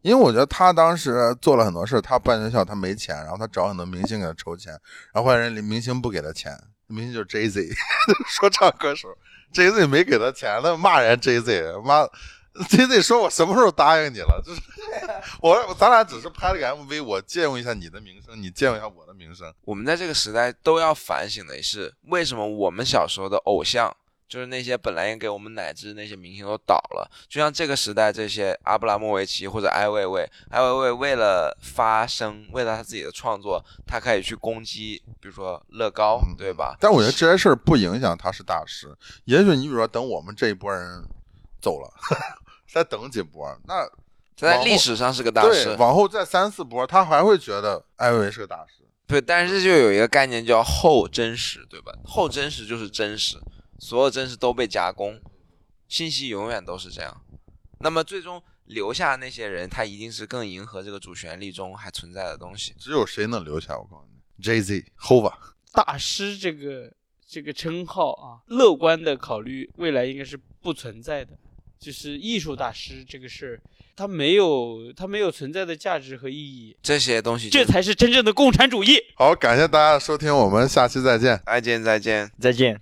[0.00, 4.72] 因为我觉得他当时做了很多事，他办学校他没钱，然后他找很多明星给他筹钱，
[5.12, 7.74] 然后后来人明星不给他钱，明星就是 Jay Z
[8.28, 9.08] 说唱歌手
[9.52, 12.06] ，Jay Z 没给他钱，他骂人 Jay Z，妈
[12.70, 14.40] Jay Z 说我什么时候答应你了？
[14.44, 14.60] 就是
[15.42, 23.92] 我咱俩只是拍了个 MV，我借用一下你的名声，你借用一下我的名声，我们在这个时代都要反省的是，为什么我们小时候的偶像，
[24.28, 36.76] 就是那些本来应给我们奶汁那些明星都倒了，就像这个时代这些阿布拉莫维奇或者艾薇薇，艾薇薇为了发声，为了他自己的创作，他可以去攻击，比如说乐高，对吧？
[36.78, 38.96] 但我觉得这些事儿不影响他是大师。
[39.24, 41.04] 也许你比如说等我们这一波人
[41.60, 41.90] 走了，
[42.74, 43.88] 再等几波，那
[44.34, 48.82] 在历史上是个大对师，往后再三四波，他还会觉得艾薇薇是个大师。
[49.06, 51.92] 对，但是这就有一个概念叫后真实，对吧？
[52.04, 53.36] 后真实就是真实，
[53.78, 55.20] 所有真实都被加工，
[55.86, 57.22] 信息永远都是这样。
[57.78, 62.74] 那么最终留下那些人，他一定是更迎合这个主旋律中还存在的东西。
[62.76, 63.78] 只有谁能留下？
[63.78, 65.32] 我告诉你，Jay Z、Hova。
[65.70, 66.92] 大师这个
[67.24, 71.38] 这个称号啊，乐观的考虑，未来应该是不存在的。
[71.78, 73.60] 就是艺术大师这个事儿，
[73.94, 78.98] 它没有它没有存在的价值和意义，这些东西就这才是真正的共产主义。
[79.16, 81.40] 好，感谢大家的收听，我们下期再见。
[81.46, 82.30] 再见再见。
[82.40, 82.72] 再见。